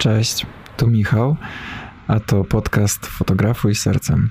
Cześć, 0.00 0.46
tu 0.76 0.86
Michał, 0.86 1.36
a 2.08 2.20
to 2.20 2.44
podcast 2.44 3.06
Fotografuj 3.06 3.74
Sercem. 3.74 4.30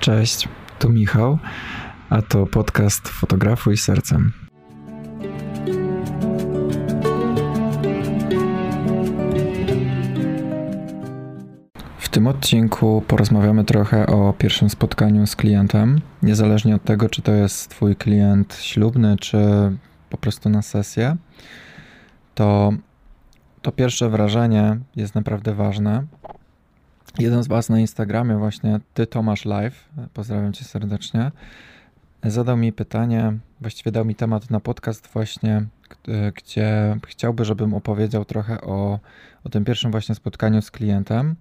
Cześć, 0.00 0.48
tu 0.78 0.90
Michał, 0.90 1.38
a 2.10 2.22
to 2.22 2.46
podcast 2.46 3.08
Fotografuj 3.08 3.76
Sercem. 3.76 4.43
Odcinku 12.44 13.02
porozmawiamy 13.08 13.64
trochę 13.64 14.06
o 14.06 14.32
pierwszym 14.32 14.70
spotkaniu 14.70 15.26
z 15.26 15.36
klientem, 15.36 16.00
niezależnie 16.22 16.74
od 16.74 16.84
tego, 16.84 17.08
czy 17.08 17.22
to 17.22 17.32
jest 17.32 17.68
Twój 17.68 17.96
klient 17.96 18.54
ślubny, 18.54 19.16
czy 19.16 19.38
po 20.10 20.16
prostu 20.16 20.48
na 20.48 20.62
sesję. 20.62 21.16
To, 22.34 22.72
to 23.62 23.72
pierwsze 23.72 24.10
wrażenie 24.10 24.76
jest 24.96 25.14
naprawdę 25.14 25.54
ważne. 25.54 26.04
Jeden 27.18 27.42
z 27.42 27.48
Was 27.48 27.68
na 27.68 27.80
Instagramie, 27.80 28.36
właśnie 28.36 28.80
Ty 28.94 29.06
Tomasz 29.06 29.44
Live, 29.44 29.88
pozdrawiam 30.14 30.52
Cię 30.52 30.64
serdecznie, 30.64 31.30
zadał 32.24 32.56
mi 32.56 32.72
pytanie, 32.72 33.32
właściwie 33.60 33.92
dał 33.92 34.04
mi 34.04 34.14
temat 34.14 34.50
na 34.50 34.60
podcast 34.60 35.08
właśnie, 35.12 35.66
gdzie 36.34 36.96
chciałby, 37.06 37.44
żebym 37.44 37.74
opowiedział 37.74 38.24
trochę 38.24 38.60
o, 38.60 38.98
o 39.44 39.48
tym 39.48 39.64
pierwszym 39.64 39.90
właśnie 39.90 40.14
spotkaniu 40.14 40.62
z 40.62 40.70
klientem 40.70 41.36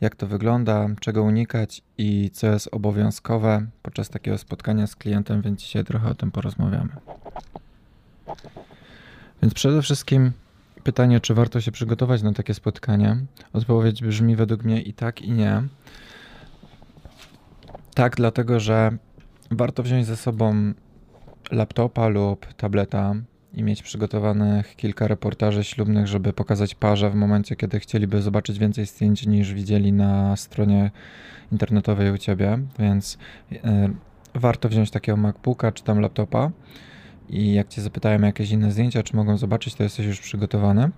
jak 0.00 0.16
to 0.16 0.26
wygląda, 0.26 0.88
czego 1.00 1.22
unikać 1.22 1.82
i 1.98 2.30
co 2.32 2.46
jest 2.46 2.68
obowiązkowe 2.72 3.66
podczas 3.82 4.08
takiego 4.08 4.38
spotkania 4.38 4.86
z 4.86 4.96
klientem, 4.96 5.42
więc 5.42 5.60
dzisiaj 5.60 5.84
trochę 5.84 6.08
o 6.08 6.14
tym 6.14 6.30
porozmawiamy. 6.30 6.92
Więc 9.42 9.54
przede 9.54 9.82
wszystkim 9.82 10.32
pytanie, 10.84 11.20
czy 11.20 11.34
warto 11.34 11.60
się 11.60 11.72
przygotować 11.72 12.22
na 12.22 12.32
takie 12.32 12.54
spotkanie? 12.54 13.16
Odpowiedź 13.52 14.02
brzmi 14.02 14.36
według 14.36 14.64
mnie 14.64 14.82
i 14.82 14.92
tak, 14.92 15.22
i 15.22 15.30
nie. 15.30 15.62
Tak, 17.94 18.16
dlatego 18.16 18.60
że 18.60 18.90
warto 19.50 19.82
wziąć 19.82 20.06
ze 20.06 20.16
sobą 20.16 20.72
laptopa 21.50 22.08
lub 22.08 22.46
tableta, 22.54 23.14
i 23.54 23.62
mieć 23.62 23.82
przygotowanych 23.82 24.76
kilka 24.76 25.08
reportaży 25.08 25.64
ślubnych, 25.64 26.06
żeby 26.06 26.32
pokazać 26.32 26.74
parze 26.74 27.10
w 27.10 27.14
momencie, 27.14 27.56
kiedy 27.56 27.80
chcieliby 27.80 28.22
zobaczyć 28.22 28.58
więcej 28.58 28.86
zdjęć 28.86 29.26
niż 29.26 29.54
widzieli 29.54 29.92
na 29.92 30.36
stronie 30.36 30.90
internetowej 31.52 32.10
u 32.10 32.18
ciebie, 32.18 32.58
więc 32.78 33.18
y, 33.52 33.58
warto 34.34 34.68
wziąć 34.68 34.90
takiego 34.90 35.16
MacBooka 35.16 35.72
czy 35.72 35.84
tam 35.84 36.00
laptopa 36.00 36.50
i 37.28 37.54
jak 37.54 37.68
cię 37.68 37.82
zapytają 37.82 38.20
jakieś 38.22 38.50
inne 38.50 38.72
zdjęcia, 38.72 39.02
czy 39.02 39.16
mogą 39.16 39.36
zobaczyć, 39.36 39.74
to 39.74 39.82
jesteś 39.82 40.06
już 40.06 40.20
przygotowany. 40.20 40.90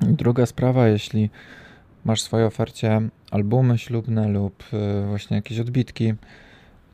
Druga 0.00 0.46
sprawa, 0.46 0.88
jeśli 0.88 1.30
masz 2.04 2.22
w 2.22 2.24
swojej 2.24 2.46
ofercie 2.46 3.00
albumy 3.30 3.78
ślubne 3.78 4.28
lub 4.28 4.64
y, 4.72 5.06
właśnie 5.06 5.36
jakieś 5.36 5.58
odbitki, 5.58 6.14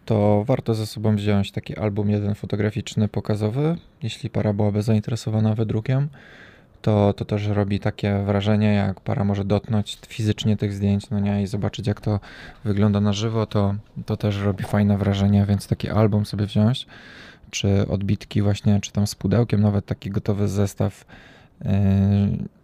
to 0.05 0.45
warto 0.45 0.75
ze 0.75 0.87
sobą 0.87 1.17
wziąć 1.17 1.53
taki 1.53 1.77
album 1.77 2.11
jeden 2.11 2.35
fotograficzny, 2.35 3.09
pokazowy. 3.09 3.77
Jeśli 4.03 4.31
para 4.31 4.53
byłaby 4.53 4.83
zainteresowana 4.83 5.55
wydrukiem, 5.55 6.09
to, 6.83 7.13
to 7.13 7.25
też 7.25 7.47
robi 7.47 7.81
takie 7.81 8.23
wrażenie, 8.27 8.75
jak 8.75 9.01
para 9.01 9.25
może 9.25 9.45
dotknąć 9.45 9.99
fizycznie 10.09 10.57
tych 10.57 10.73
zdjęć, 10.73 11.11
no 11.11 11.21
nie, 11.21 11.43
i 11.43 11.47
zobaczyć 11.47 11.87
jak 11.87 12.01
to 12.01 12.21
wygląda 12.65 13.01
na 13.01 13.13
żywo, 13.13 13.47
to, 13.47 13.75
to 14.07 14.17
też 14.17 14.39
robi 14.39 14.65
fajne 14.65 14.99
wrażenie, 14.99 15.47
więc 15.49 15.67
taki 15.67 15.89
album 15.89 16.27
sobie 16.27 16.47
wziąć, 16.47 16.87
czy 17.51 17.89
odbitki 17.89 18.43
właśnie, 18.43 18.81
czy 18.81 18.93
tam 18.93 19.07
z 19.07 19.15
pudełkiem, 19.15 19.61
nawet 19.61 19.87
taki 19.87 20.11
gotowy 20.11 20.49
zestaw 20.49 21.05
yy, 21.65 21.71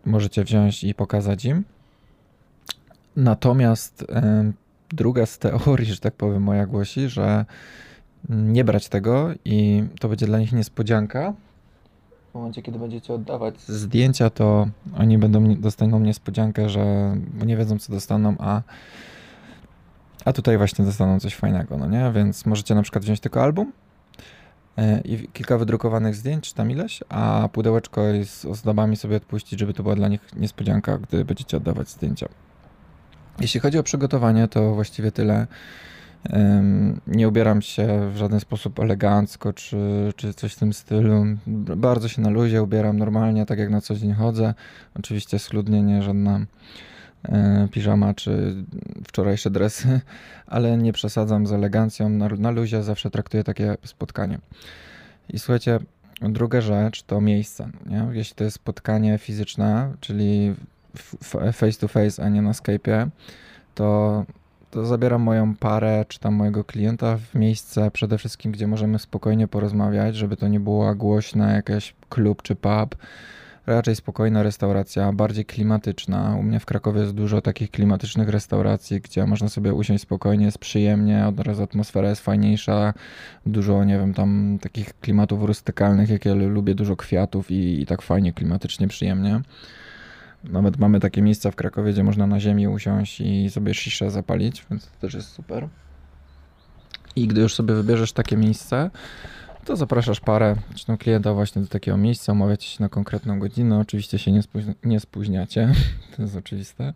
możecie 0.05 0.45
wziąć 0.45 0.84
i 0.84 0.95
pokazać 0.95 1.45
im. 1.45 1.64
Natomiast 3.17 4.07
yy, 4.08 4.52
druga 4.89 5.27
z 5.27 5.39
teorii, 5.39 5.86
że 5.86 5.98
tak 5.98 6.14
powiem, 6.14 6.42
moja 6.42 6.67
głosi, 6.67 7.08
że 7.08 7.45
nie 8.29 8.64
brać 8.64 8.89
tego 8.89 9.29
i 9.45 9.85
to 10.01 10.08
będzie 10.08 10.27
dla 10.27 10.39
nich 10.39 10.52
niespodzianka. 10.52 11.33
W 12.30 12.35
momencie, 12.35 12.63
kiedy 12.63 12.79
będziecie 12.79 13.14
oddawać 13.14 13.61
zdjęcia, 13.61 14.30
to 14.30 14.69
oni 14.96 15.19
będą 15.19 15.55
dostaną 15.55 16.01
niespodziankę, 16.01 16.69
że 16.69 17.17
nie 17.46 17.57
wiedzą, 17.57 17.79
co 17.79 17.92
dostaną, 17.92 18.35
a, 18.39 18.63
a 20.25 20.33
tutaj 20.33 20.58
właśnie 20.58 20.85
dostaną 20.85 21.20
coś 21.20 21.35
fajnego, 21.35 21.77
no 21.77 21.86
nie? 21.86 22.13
Więc 22.14 22.46
możecie 22.46 22.75
na 22.75 22.83
przykład 22.83 23.05
wziąć 23.05 23.20
tylko 23.20 23.42
album 23.42 23.73
e, 24.77 25.01
i 25.01 25.29
kilka 25.29 25.58
wydrukowanych 25.58 26.14
zdjęć, 26.14 26.48
czy 26.48 26.55
tam 26.55 26.70
ileś, 26.70 27.01
a 27.08 27.48
pudełeczko 27.52 28.02
z 28.25 28.45
ozdobami 28.45 28.96
sobie 28.96 29.17
odpuścić, 29.17 29.61
żeby 29.61 29.75
to 29.75 29.83
była 29.83 29.95
dla 29.95 30.08
nich 30.08 30.20
niespodzianka, 30.36 30.98
gdy 30.98 31.25
będziecie 31.25 31.57
oddawać 31.57 31.89
zdjęcia. 31.89 32.29
Jeśli 33.41 33.61
chodzi 33.61 33.79
o 33.79 33.83
przygotowanie, 33.83 34.48
to 34.48 34.74
właściwie 34.74 35.13
tyle. 35.13 35.47
Nie 37.07 37.29
ubieram 37.29 37.63
się 37.63 38.11
w 38.11 38.17
żaden 38.17 38.41
sposób 38.41 38.80
elegancko 38.80 39.52
czy, 39.52 39.77
czy 40.17 40.35
coś 40.35 40.52
w 40.52 40.58
tym 40.58 40.73
stylu. 40.73 41.24
Bardzo 41.77 42.08
się 42.08 42.23
na 42.23 42.30
luzie 42.30 42.63
ubieram 42.63 42.98
normalnie, 42.98 43.46
tak 43.46 43.58
jak 43.58 43.70
na 43.70 43.80
co 43.80 43.95
dzień 43.95 44.13
chodzę. 44.13 44.55
Oczywiście 44.95 45.39
schludnie, 45.39 45.83
nie 45.83 46.02
żadna 46.02 46.41
e, 47.25 47.69
piżama 47.73 48.14
czy 48.14 48.55
wczorajsze 49.08 49.51
dresy, 49.51 50.01
ale 50.46 50.77
nie 50.77 50.92
przesadzam 50.92 51.46
z 51.46 51.52
elegancją. 51.52 52.08
Na, 52.08 52.29
na 52.29 52.51
luzie 52.51 52.83
zawsze 52.83 53.11
traktuję 53.11 53.45
takie 53.45 53.77
spotkanie. 53.85 54.39
I 55.29 55.39
słuchajcie, 55.39 55.79
druga 56.20 56.61
rzecz 56.61 57.02
to 57.02 57.20
miejsce. 57.20 57.70
Nie? 57.86 58.08
Jeśli 58.13 58.35
to 58.35 58.45
jest 58.45 58.57
spotkanie 58.57 59.19
fizyczne, 59.19 59.92
czyli 60.01 60.55
face 61.52 61.79
to 61.80 61.89
face, 61.89 62.23
a 62.23 62.29
nie 62.29 62.42
na 62.42 62.52
Skype'ie, 62.52 63.08
to, 63.74 64.24
to 64.70 64.86
zabieram 64.86 65.23
moją 65.23 65.55
parę 65.55 66.05
czy 66.08 66.20
tam 66.20 66.34
mojego 66.34 66.64
klienta 66.64 67.17
w 67.17 67.34
miejsce 67.34 67.90
przede 67.90 68.18
wszystkim, 68.18 68.52
gdzie 68.52 68.67
możemy 68.67 68.98
spokojnie 68.98 69.48
porozmawiać, 69.48 70.17
żeby 70.17 70.36
to 70.36 70.48
nie 70.48 70.61
była 70.61 70.95
głośna 70.95 71.52
jakaś 71.52 71.95
klub 72.08 72.42
czy 72.42 72.55
pub, 72.55 72.96
raczej 73.67 73.96
spokojna 73.96 74.42
restauracja, 74.42 75.12
bardziej 75.12 75.45
klimatyczna. 75.45 76.36
U 76.40 76.42
mnie 76.42 76.61
w 76.61 76.67
Krakowie 76.67 77.01
jest 77.01 77.13
dużo 77.13 77.40
takich 77.40 77.70
klimatycznych 77.70 78.28
restauracji, 78.28 79.01
gdzie 79.01 79.27
można 79.27 79.48
sobie 79.48 79.74
usiąść 79.74 80.02
spokojnie, 80.02 80.45
jest 80.45 80.58
przyjemnie, 80.58 81.27
od 81.27 81.40
razu 81.40 81.63
atmosfera 81.63 82.08
jest 82.08 82.23
fajniejsza, 82.23 82.95
dużo, 83.46 83.84
nie 83.84 83.98
wiem, 83.98 84.14
tam 84.14 84.58
takich 84.61 85.01
klimatów 85.01 85.45
rustykalnych, 85.45 86.11
jakie 86.11 86.34
lubię, 86.34 86.74
dużo 86.74 86.96
kwiatów 86.96 87.51
i, 87.51 87.83
i 87.83 87.86
tak 87.86 88.02
fajnie, 88.02 88.33
klimatycznie, 88.33 88.89
przyjemnie. 88.89 89.40
Nawet 90.51 90.79
mamy 90.79 91.01
takie 91.01 91.23
miejsca 91.23 91.51
w 91.51 91.57
Krakowie, 91.57 91.92
gdzie 91.92 92.05
można 92.05 92.27
na 92.27 92.40
ziemi 92.40 92.68
usiąść 92.68 93.20
i 93.20 93.51
sobie 93.51 93.74
sziszę 93.74 94.11
zapalić, 94.11 94.67
więc 94.70 94.86
to 94.86 95.01
też 95.01 95.14
jest 95.14 95.29
super. 95.29 95.68
I 97.17 97.27
gdy 97.27 97.40
już 97.40 97.55
sobie 97.55 97.74
wybierzesz 97.74 98.12
takie 98.12 98.36
miejsce, 98.36 98.90
to 99.64 99.77
zapraszasz 99.77 100.20
parę, 100.20 100.57
czy 100.74 100.96
klienta 100.96 101.34
właśnie 101.34 101.62
do 101.62 101.68
takiego 101.68 101.96
miejsca, 101.96 102.33
umawiacie 102.33 102.68
się 102.68 102.83
na 102.83 102.89
konkretną 102.89 103.39
godzinę. 103.39 103.79
Oczywiście 103.79 104.18
się 104.18 104.33
nie, 104.33 104.42
spóźni 104.42 104.74
nie 104.84 105.01
spóźniacie, 105.01 105.73
to 106.17 106.23
jest 106.23 106.36
oczywiste. 106.36 106.95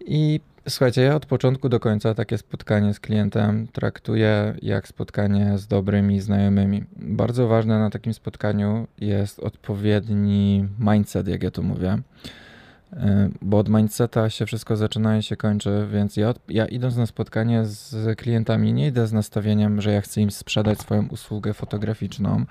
I 0.00 0.40
Słuchajcie, 0.68 1.02
ja 1.02 1.16
od 1.16 1.26
początku 1.26 1.68
do 1.68 1.80
końca 1.80 2.14
takie 2.14 2.38
spotkanie 2.38 2.94
z 2.94 3.00
klientem 3.00 3.68
traktuję 3.72 4.54
jak 4.62 4.88
spotkanie 4.88 5.58
z 5.58 5.66
dobrymi 5.66 6.20
znajomymi. 6.20 6.84
Bardzo 6.96 7.48
ważne 7.48 7.78
na 7.78 7.90
takim 7.90 8.14
spotkaniu 8.14 8.86
jest 9.00 9.40
odpowiedni 9.40 10.68
mindset, 10.78 11.28
jak 11.28 11.42
ja 11.42 11.50
to 11.50 11.62
mówię. 11.62 11.98
Y, 12.92 12.96
bo 13.42 13.58
od 13.58 13.68
mindseta 13.68 14.30
się 14.30 14.46
wszystko 14.46 14.76
zaczyna 14.76 15.18
i 15.18 15.22
się 15.22 15.36
kończy, 15.36 15.88
więc 15.92 16.16
ja, 16.16 16.34
ja 16.48 16.66
idąc 16.66 16.96
na 16.96 17.06
spotkanie 17.06 17.64
z 17.64 18.18
klientami 18.18 18.72
nie 18.72 18.86
idę 18.86 19.06
z 19.06 19.12
nastawieniem, 19.12 19.80
że 19.80 19.92
ja 19.92 20.00
chcę 20.00 20.20
im 20.20 20.30
sprzedać 20.30 20.80
swoją 20.80 21.08
usługę 21.08 21.54
fotograficzną, 21.54 22.44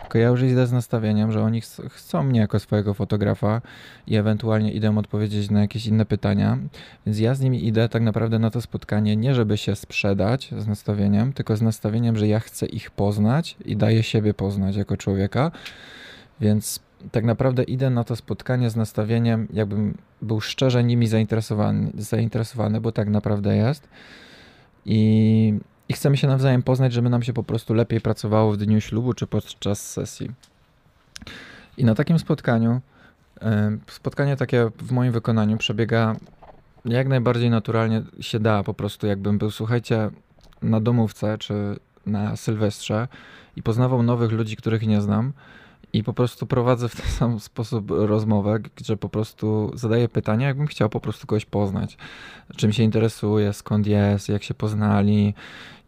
tylko 0.00 0.18
ja 0.18 0.28
już 0.28 0.42
idę 0.42 0.66
z 0.66 0.72
nastawieniem, 0.72 1.32
że 1.32 1.42
oni 1.42 1.60
ch 1.60 1.66
chcą 1.90 2.22
mnie 2.22 2.40
jako 2.40 2.58
swojego 2.58 2.94
fotografa 2.94 3.62
i 4.06 4.16
ewentualnie 4.16 4.72
idę 4.72 4.98
odpowiedzieć 4.98 5.50
na 5.50 5.60
jakieś 5.60 5.86
inne 5.86 6.06
pytania, 6.06 6.58
więc 7.06 7.18
ja 7.18 7.34
z 7.34 7.40
nimi 7.40 7.66
idę 7.66 7.88
tak 7.88 8.02
naprawdę 8.02 8.38
na 8.38 8.50
to 8.50 8.60
spotkanie 8.60 9.16
nie 9.16 9.34
żeby 9.34 9.56
się 9.56 9.76
sprzedać 9.76 10.50
z 10.58 10.66
nastawieniem, 10.66 11.32
tylko 11.32 11.56
z 11.56 11.62
nastawieniem, 11.62 12.16
że 12.16 12.28
ja 12.28 12.40
chcę 12.40 12.66
ich 12.66 12.90
poznać 12.90 13.56
i 13.64 13.76
daję 13.76 14.02
siebie 14.02 14.34
poznać 14.34 14.76
jako 14.76 14.96
człowieka, 14.96 15.50
więc 16.40 16.85
tak 17.12 17.24
naprawdę 17.24 17.62
idę 17.62 17.90
na 17.90 18.04
to 18.04 18.16
spotkanie 18.16 18.70
z 18.70 18.76
nastawieniem, 18.76 19.48
jakbym 19.52 19.98
był 20.22 20.40
szczerze 20.40 20.84
nimi 20.84 21.06
zainteresowany, 21.06 21.92
zainteresowany 21.94 22.80
bo 22.80 22.92
tak 22.92 23.08
naprawdę 23.08 23.56
jest. 23.56 23.88
I, 24.86 25.58
I 25.88 25.92
chcemy 25.92 26.16
się 26.16 26.26
nawzajem 26.26 26.62
poznać, 26.62 26.92
żeby 26.92 27.10
nam 27.10 27.22
się 27.22 27.32
po 27.32 27.42
prostu 27.42 27.74
lepiej 27.74 28.00
pracowało 28.00 28.52
w 28.52 28.56
dniu 28.56 28.80
ślubu 28.80 29.12
czy 29.12 29.26
podczas 29.26 29.90
sesji. 29.90 30.30
I 31.76 31.84
na 31.84 31.94
takim 31.94 32.18
spotkaniu, 32.18 32.80
spotkanie 33.86 34.36
takie 34.36 34.70
w 34.78 34.92
moim 34.92 35.12
wykonaniu 35.12 35.56
przebiega 35.56 36.16
jak 36.84 37.08
najbardziej 37.08 37.50
naturalnie 37.50 38.02
się 38.20 38.40
da, 38.40 38.62
po 38.62 38.74
prostu 38.74 39.06
jakbym 39.06 39.38
był, 39.38 39.50
słuchajcie, 39.50 40.10
na 40.62 40.80
domówce 40.80 41.38
czy 41.38 41.54
na 42.06 42.36
Sylwestrze 42.36 43.08
i 43.56 43.62
poznawał 43.62 44.02
nowych 44.02 44.32
ludzi, 44.32 44.56
których 44.56 44.86
nie 44.86 45.00
znam. 45.00 45.32
I 45.96 46.02
po 46.02 46.12
prostu 46.12 46.46
prowadzę 46.46 46.88
w 46.88 46.96
ten 46.96 47.06
sam 47.06 47.40
sposób 47.40 47.90
rozmowę, 47.90 48.58
gdzie 48.76 48.96
po 48.96 49.08
prostu 49.08 49.70
zadaję 49.74 50.08
pytania, 50.08 50.46
jakbym 50.46 50.66
chciał 50.66 50.88
po 50.88 51.00
prostu 51.00 51.26
kogoś 51.26 51.44
poznać. 51.44 51.96
Czym 52.56 52.72
się 52.72 52.82
interesuje, 52.82 53.52
skąd 53.52 53.86
jest, 53.86 54.28
jak 54.28 54.42
się 54.42 54.54
poznali. 54.54 55.34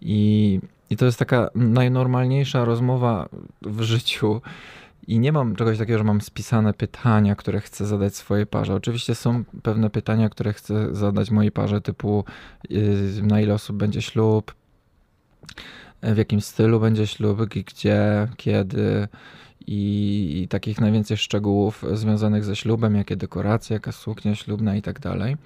I, 0.01 0.61
i 0.91 0.97
to 0.97 1.05
jest 1.05 1.19
taka 1.19 1.51
najnormalniejsza 1.55 2.65
rozmowa 2.65 3.29
w 3.63 3.83
życiu. 3.83 4.41
I 5.07 5.19
nie 5.19 5.33
mam 5.33 5.57
czegoś 5.57 5.79
takiego, 5.79 5.99
że 5.99 6.05
mam 6.05 6.21
spisane 6.21 6.75
pytania, 6.75 7.35
które 7.35 7.61
chcę 7.61 7.87
zadać 7.87 8.17
swojej 8.17 8.47
parze. 8.47 8.75
Oczywiście 8.75 9.15
są 9.15 9.45
pewne 9.63 9.91
pytania, 9.91 10.29
które 10.29 10.53
chcę 10.53 10.95
zadać 10.95 11.31
mojej 11.31 11.53
parze, 11.53 11.81
typu 11.81 12.25
yy, 12.71 13.23
na 13.23 13.41
ile 13.41 13.55
osób 13.55 13.77
będzie 13.77 14.03
ślub, 14.03 14.55
w 16.03 16.17
jakim 16.17 16.41
stylu 16.41 16.81
będzie 16.81 17.07
ślub, 17.07 17.41
gdzie, 17.45 18.29
kiedy 18.37 19.09
i, 19.71 20.49
takich 20.49 20.81
najwięcej 20.81 21.17
szczegółów 21.17 21.85
związanych 21.93 22.45
ze 22.45 22.57
ślubem, 22.57 22.95
jakie 22.95 23.17
dekoracje, 23.17 23.75
jaka 23.75 23.93
suknia 23.93 24.35
ślubna 24.35 24.77
i 24.77 24.83
tak 24.83 25.01
dalej 25.01 25.37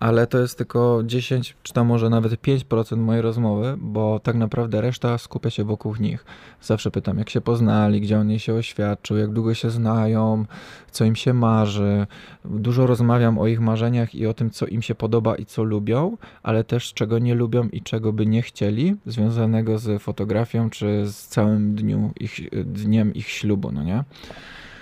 ale 0.00 0.26
to 0.26 0.38
jest 0.38 0.58
tylko 0.58 1.02
10 1.06 1.56
czy 1.62 1.72
tam 1.72 1.86
może 1.86 2.10
nawet 2.10 2.32
5% 2.32 2.96
mojej 2.96 3.22
rozmowy, 3.22 3.74
bo 3.78 4.20
tak 4.20 4.36
naprawdę 4.36 4.80
reszta 4.80 5.18
skupia 5.18 5.50
się 5.50 5.64
wokół 5.64 5.94
nich. 6.00 6.24
Zawsze 6.62 6.90
pytam, 6.90 7.18
jak 7.18 7.30
się 7.30 7.40
poznali, 7.40 8.00
gdzie 8.00 8.18
on 8.18 8.30
jej 8.30 8.38
się 8.38 8.54
oświadczył, 8.54 9.16
jak 9.16 9.32
długo 9.32 9.54
się 9.54 9.70
znają, 9.70 10.44
co 10.90 11.04
im 11.04 11.16
się 11.16 11.34
marzy. 11.34 12.06
Dużo 12.44 12.86
rozmawiam 12.86 13.38
o 13.38 13.46
ich 13.46 13.60
marzeniach 13.60 14.14
i 14.14 14.26
o 14.26 14.34
tym, 14.34 14.50
co 14.50 14.66
im 14.66 14.82
się 14.82 14.94
podoba 14.94 15.36
i 15.36 15.46
co 15.46 15.62
lubią, 15.62 16.16
ale 16.42 16.64
też 16.64 16.94
czego 16.94 17.18
nie 17.18 17.34
lubią 17.34 17.68
i 17.68 17.82
czego 17.82 18.12
by 18.12 18.26
nie 18.26 18.42
chcieli, 18.42 18.96
związanego 19.06 19.78
z 19.78 20.02
fotografią 20.02 20.70
czy 20.70 21.06
z 21.06 21.26
całym 21.26 21.74
dniu 21.74 22.10
ich, 22.20 22.40
dniem 22.64 23.14
ich 23.14 23.28
ślubu, 23.28 23.72
no 23.72 23.82
nie? 23.82 24.04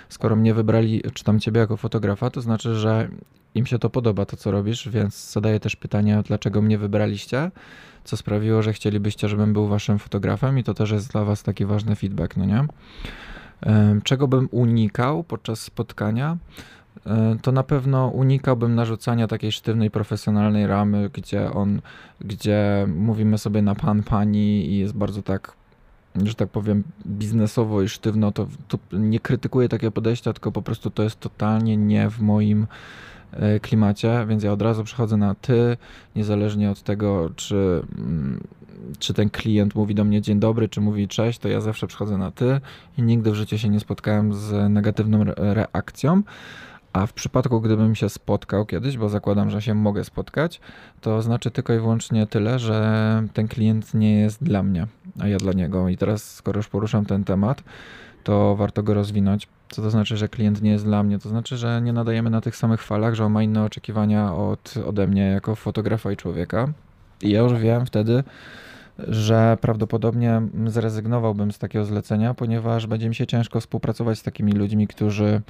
Skoro 0.09 0.35
mnie 0.35 0.53
wybrali, 0.53 1.01
czy 1.13 1.23
tam 1.23 1.39
ciebie 1.39 1.59
jako 1.59 1.77
fotografa, 1.77 2.29
to 2.29 2.41
znaczy, 2.41 2.75
że 2.75 3.09
im 3.55 3.65
się 3.65 3.79
to 3.79 3.89
podoba, 3.89 4.25
to 4.25 4.37
co 4.37 4.51
robisz, 4.51 4.89
więc 4.89 5.31
zadaję 5.31 5.59
też 5.59 5.75
pytanie, 5.75 6.23
dlaczego 6.25 6.61
mnie 6.61 6.77
wybraliście, 6.77 7.51
co 8.03 8.17
sprawiło, 8.17 8.61
że 8.61 8.73
chcielibyście, 8.73 9.29
żebym 9.29 9.53
był 9.53 9.67
waszym 9.67 9.99
fotografem 9.99 10.59
i 10.59 10.63
to 10.63 10.73
też 10.73 10.91
jest 10.91 11.11
dla 11.11 11.23
was 11.23 11.43
taki 11.43 11.65
ważny 11.65 11.95
feedback, 11.95 12.37
no 12.37 12.45
nie? 12.45 12.65
Czego 14.03 14.27
bym 14.27 14.49
unikał 14.51 15.23
podczas 15.23 15.61
spotkania? 15.61 16.37
To 17.41 17.51
na 17.51 17.63
pewno 17.63 18.07
unikałbym 18.07 18.75
narzucania 18.75 19.27
takiej 19.27 19.51
sztywnej, 19.51 19.91
profesjonalnej 19.91 20.67
ramy, 20.67 21.09
gdzie 21.13 21.51
on, 21.51 21.81
gdzie 22.21 22.87
mówimy 22.95 23.37
sobie 23.37 23.61
na 23.61 23.75
pan, 23.75 24.03
pani 24.03 24.69
i 24.69 24.77
jest 24.77 24.93
bardzo 24.93 25.23
tak 25.23 25.56
że 26.23 26.35
tak 26.35 26.49
powiem, 26.49 26.83
biznesowo 27.07 27.81
i 27.81 27.89
sztywno, 27.89 28.31
to, 28.31 28.47
to 28.67 28.77
nie 28.91 29.19
krytykuję 29.19 29.69
takiego 29.69 29.91
podejścia, 29.91 30.33
tylko 30.33 30.51
po 30.51 30.61
prostu 30.61 30.89
to 30.89 31.03
jest 31.03 31.19
totalnie 31.19 31.77
nie 31.77 32.09
w 32.09 32.19
moim 32.19 32.67
e, 33.31 33.59
klimacie, 33.59 34.25
więc 34.29 34.43
ja 34.43 34.51
od 34.51 34.61
razu 34.61 34.83
przechodzę 34.83 35.17
na 35.17 35.35
ty, 35.35 35.77
niezależnie 36.15 36.71
od 36.71 36.83
tego, 36.83 37.29
czy, 37.35 37.81
mm, 37.97 38.43
czy 38.99 39.13
ten 39.13 39.29
klient 39.29 39.75
mówi 39.75 39.95
do 39.95 40.03
mnie 40.03 40.21
dzień 40.21 40.39
dobry, 40.39 40.69
czy 40.69 40.81
mówi 40.81 41.07
cześć, 41.07 41.39
to 41.39 41.47
ja 41.47 41.61
zawsze 41.61 41.87
przechodzę 41.87 42.17
na 42.17 42.31
ty 42.31 42.61
i 42.97 43.01
nigdy 43.01 43.31
w 43.31 43.35
życiu 43.35 43.57
się 43.57 43.69
nie 43.69 43.79
spotkałem 43.79 44.33
z 44.33 44.71
negatywną 44.71 45.23
reakcją. 45.37 46.23
A 46.97 47.05
w 47.05 47.13
przypadku, 47.13 47.61
gdybym 47.61 47.95
się 47.95 48.09
spotkał 48.09 48.65
kiedyś, 48.65 48.97
bo 48.97 49.09
zakładam, 49.09 49.49
że 49.49 49.61
się 49.61 49.73
mogę 49.73 50.03
spotkać, 50.03 50.59
to 51.01 51.21
znaczy 51.21 51.51
tylko 51.51 51.73
i 51.73 51.79
wyłącznie 51.79 52.27
tyle, 52.27 52.59
że 52.59 53.23
ten 53.33 53.47
klient 53.47 53.93
nie 53.93 54.19
jest 54.19 54.43
dla 54.43 54.63
mnie, 54.63 54.87
a 55.19 55.27
ja 55.27 55.37
dla 55.37 55.53
niego. 55.53 55.89
I 55.89 55.97
teraz, 55.97 56.33
skoro 56.35 56.59
już 56.59 56.67
poruszam 56.67 57.05
ten 57.05 57.23
temat, 57.23 57.63
to 58.23 58.55
warto 58.55 58.83
go 58.83 58.93
rozwinąć. 58.93 59.47
Co 59.69 59.81
to 59.81 59.89
znaczy, 59.89 60.17
że 60.17 60.29
klient 60.29 60.61
nie 60.61 60.71
jest 60.71 60.85
dla 60.85 61.03
mnie? 61.03 61.19
To 61.19 61.29
znaczy, 61.29 61.57
że 61.57 61.81
nie 61.81 61.93
nadajemy 61.93 62.29
na 62.29 62.41
tych 62.41 62.55
samych 62.55 62.83
falach, 62.83 63.15
że 63.15 63.25
on 63.25 63.31
ma 63.31 63.43
inne 63.43 63.63
oczekiwania 63.63 64.35
od, 64.35 64.73
ode 64.85 65.07
mnie 65.07 65.21
jako 65.21 65.55
fotografa 65.55 66.11
i 66.11 66.17
człowieka. 66.17 66.67
I 67.21 67.29
ja 67.29 67.39
już 67.39 67.53
wiem 67.53 67.85
wtedy, 67.85 68.23
że 68.99 69.57
prawdopodobnie 69.61 70.41
zrezygnowałbym 70.65 71.51
z 71.51 71.59
takiego 71.59 71.85
zlecenia, 71.85 72.33
ponieważ 72.33 72.87
będzie 72.87 73.09
mi 73.09 73.15
się 73.15 73.27
ciężko 73.27 73.59
współpracować 73.59 74.19
z 74.19 74.23
takimi 74.23 74.51
ludźmi, 74.51 74.87
którzy 74.87 75.41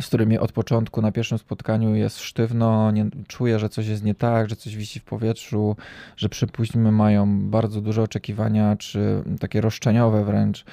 z 0.00 0.06
którymi 0.06 0.38
od 0.38 0.52
początku 0.52 1.02
na 1.02 1.12
pierwszym 1.12 1.38
spotkaniu 1.38 1.94
jest 1.94 2.20
sztywno, 2.20 2.90
nie, 2.90 3.06
czuję, 3.28 3.58
że 3.58 3.68
coś 3.68 3.86
jest 3.86 4.04
nie 4.04 4.14
tak, 4.14 4.48
że 4.48 4.56
coś 4.56 4.76
wisi 4.76 5.00
w 5.00 5.04
powietrzu, 5.04 5.76
że 6.16 6.28
przypuśćmy 6.28 6.92
mają 6.92 7.50
bardzo 7.50 7.80
duże 7.80 8.02
oczekiwania, 8.02 8.76
czy 8.76 9.22
takie 9.40 9.60
roszczeniowe 9.60 10.24
wręcz, 10.24 10.64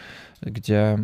gdzie 0.41 0.97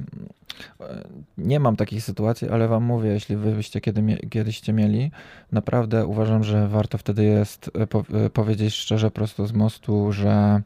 e, 0.80 1.04
nie 1.38 1.60
mam 1.60 1.76
takich 1.76 2.04
sytuacji, 2.04 2.50
ale 2.50 2.68
wam 2.68 2.84
mówię, 2.84 3.10
jeśli 3.10 3.36
wy 3.36 3.52
byście 3.52 3.82
kiedy, 3.82 4.18
kiedyście 4.30 4.74
mieli, 4.74 5.12
naprawdę 5.52 6.06
uważam, 6.06 6.44
że 6.44 6.68
warto 6.68 6.98
wtedy 6.98 7.24
jest 7.24 7.72
e, 8.14 8.26
e, 8.26 8.30
powiedzieć 8.30 8.76
szczerze 8.76 9.12
prosto 9.12 9.48
z 9.48 9.54
mostu, 9.54 10.12
że 10.12 10.62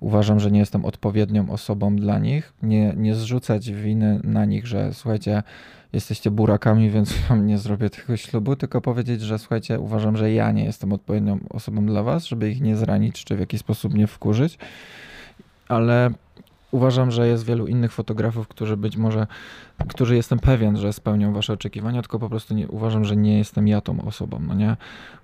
uważam, 0.00 0.40
że 0.40 0.50
nie 0.50 0.60
jestem 0.60 0.84
odpowiednią 0.84 1.50
osobą 1.50 1.96
dla 1.96 2.18
nich, 2.18 2.52
nie, 2.62 2.94
nie 2.96 3.14
zrzucać 3.14 3.70
winy 3.70 4.20
na 4.24 4.44
nich, 4.44 4.66
że 4.66 4.94
słuchajcie, 4.94 5.42
jesteście 5.94 6.30
burakami, 6.30 6.90
więc 6.90 7.14
wam 7.28 7.46
nie 7.46 7.58
zrobię 7.58 7.90
tego 7.90 8.16
ślubu, 8.16 8.56
tylko 8.56 8.80
powiedzieć, 8.80 9.20
że 9.20 9.38
słuchajcie, 9.38 9.80
uważam, 9.80 10.16
że 10.16 10.32
ja 10.32 10.52
nie 10.52 10.64
jestem 10.64 10.92
odpowiednią 10.92 11.38
osobą 11.50 11.86
dla 11.86 12.02
was, 12.02 12.26
żeby 12.26 12.50
ich 12.50 12.60
nie 12.60 12.76
zranić, 12.76 13.24
czy 13.24 13.36
w 13.36 13.40
jakiś 13.40 13.60
sposób 13.60 13.94
nie 13.94 14.06
wkurzyć, 14.06 14.58
ale 15.68 16.10
uważam, 16.70 17.10
że 17.10 17.28
jest 17.28 17.44
wielu 17.44 17.66
innych 17.66 17.92
fotografów, 17.92 18.48
którzy 18.48 18.76
być 18.76 18.96
może, 18.96 19.26
którzy 19.88 20.16
jestem 20.16 20.38
pewien, 20.38 20.76
że 20.76 20.92
spełnią 20.92 21.32
wasze 21.32 21.52
oczekiwania, 21.52 22.02
tylko 22.02 22.18
po 22.18 22.28
prostu 22.28 22.54
nie, 22.54 22.68
uważam, 22.68 23.04
że 23.04 23.16
nie 23.16 23.38
jestem 23.38 23.68
ja 23.68 23.80
tą 23.80 24.00
osobą, 24.00 24.40
no 24.40 24.54
nie? 24.54 24.76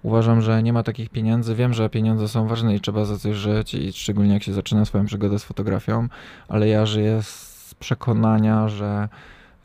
Uważam, 0.02 0.40
że 0.40 0.62
nie 0.62 0.72
ma 0.72 0.82
takich 0.82 1.10
pieniędzy, 1.10 1.54
wiem, 1.54 1.74
że 1.74 1.90
pieniądze 1.90 2.28
są 2.28 2.46
ważne 2.46 2.74
i 2.74 2.80
trzeba 2.80 3.04
za 3.04 3.18
coś 3.18 3.36
żyć 3.36 3.74
i 3.74 3.92
szczególnie 3.92 4.34
jak 4.34 4.42
się 4.42 4.52
zaczyna 4.52 4.84
swoją 4.84 5.06
przygodę 5.06 5.38
z 5.38 5.44
fotografią, 5.44 6.08
ale 6.48 6.68
ja 6.68 6.86
żyję 6.86 7.22
z 7.22 7.74
przekonania, 7.78 8.68
że 8.68 9.08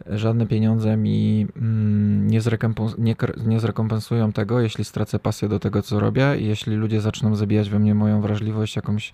żadne 0.07 0.47
pieniądze 0.47 0.97
mi 0.97 1.47
mm, 1.57 2.27
nie, 2.27 2.39
nie, 2.97 3.15
nie 3.45 3.59
zrekompensują 3.59 4.31
tego, 4.31 4.59
jeśli 4.59 4.85
stracę 4.85 5.19
pasję 5.19 5.49
do 5.49 5.59
tego, 5.59 5.81
co 5.81 5.99
robię 5.99 6.37
i 6.39 6.45
jeśli 6.45 6.75
ludzie 6.75 7.01
zaczną 7.01 7.35
zabijać 7.35 7.69
we 7.69 7.79
mnie 7.79 7.95
moją 7.95 8.21
wrażliwość 8.21 8.75
jakąś 8.75 9.11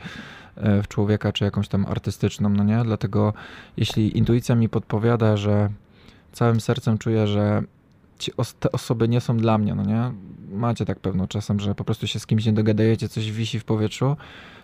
e, 0.55 0.83
w 0.83 0.87
człowieka, 0.87 1.31
czy 1.31 1.43
jakąś 1.43 1.67
tam 1.67 1.85
artystyczną, 1.85 2.49
no 2.49 2.63
nie? 2.63 2.83
Dlatego 2.83 3.33
jeśli 3.77 4.17
intuicja 4.17 4.55
mi 4.55 4.69
podpowiada, 4.69 5.37
że 5.37 5.69
całym 6.31 6.61
sercem 6.61 6.97
czuję, 6.97 7.27
że 7.27 7.63
os 8.37 8.55
te 8.55 8.71
osoby 8.71 9.07
nie 9.07 9.21
są 9.21 9.37
dla 9.37 9.57
mnie, 9.57 9.75
no 9.75 9.83
nie? 9.83 10.11
Macie 10.51 10.85
tak 10.85 10.99
pewno 10.99 11.27
czasem, 11.27 11.59
że 11.59 11.75
po 11.75 11.83
prostu 11.83 12.07
się 12.07 12.19
z 12.19 12.25
kimś 12.25 12.45
nie 12.45 12.53
dogadajecie, 12.53 13.09
coś 13.09 13.31
wisi 13.31 13.59
w 13.59 13.63
powietrzu, 13.63 14.15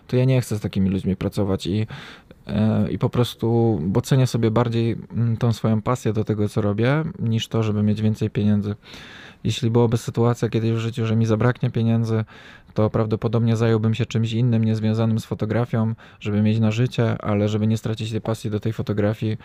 to 0.06 0.16
ja 0.16 0.24
nie 0.24 0.40
chcę 0.40 0.56
z 0.56 0.60
takimi 0.60 0.90
ludźmi 0.90 1.16
pracować 1.16 1.66
i, 1.66 1.86
e, 2.46 2.90
i 2.90 2.98
po 2.98 3.10
prostu, 3.10 3.78
bo 3.82 4.00
cenię 4.00 4.26
sobie 4.26 4.50
bardziej 4.50 4.96
mm, 5.12 5.36
tą 5.36 5.52
swoją 5.52 5.82
pasję 5.82 6.12
do 6.12 6.24
tego, 6.24 6.48
co 6.48 6.60
robię, 6.60 7.04
niż 7.18 7.48
to, 7.48 7.62
żeby 7.62 7.82
mieć 7.82 8.02
więcej 8.02 8.30
pieniędzy. 8.30 8.74
Jeśli 9.44 9.70
byłoby 9.70 9.96
sytuacja 9.96 10.48
kiedyś 10.48 10.70
w 10.70 10.78
życiu, 10.78 11.06
że 11.06 11.16
mi 11.16 11.26
zabraknie 11.26 11.70
pieniędzy, 11.70 12.24
to 12.74 12.90
prawdopodobnie 12.90 13.56
zająłbym 13.56 13.94
się 13.94 14.06
czymś 14.06 14.32
innym, 14.32 14.64
niezwiązanym 14.64 15.18
z 15.18 15.24
fotografią, 15.24 15.94
żeby 16.20 16.42
mieć 16.42 16.60
na 16.60 16.70
życie, 16.70 17.16
ale 17.22 17.48
żeby 17.48 17.66
nie 17.66 17.76
stracić 17.76 18.10
tej 18.10 18.20
pasji 18.20 18.50
do 18.50 18.60
tej 18.60 18.72
fotografii, 18.72 19.36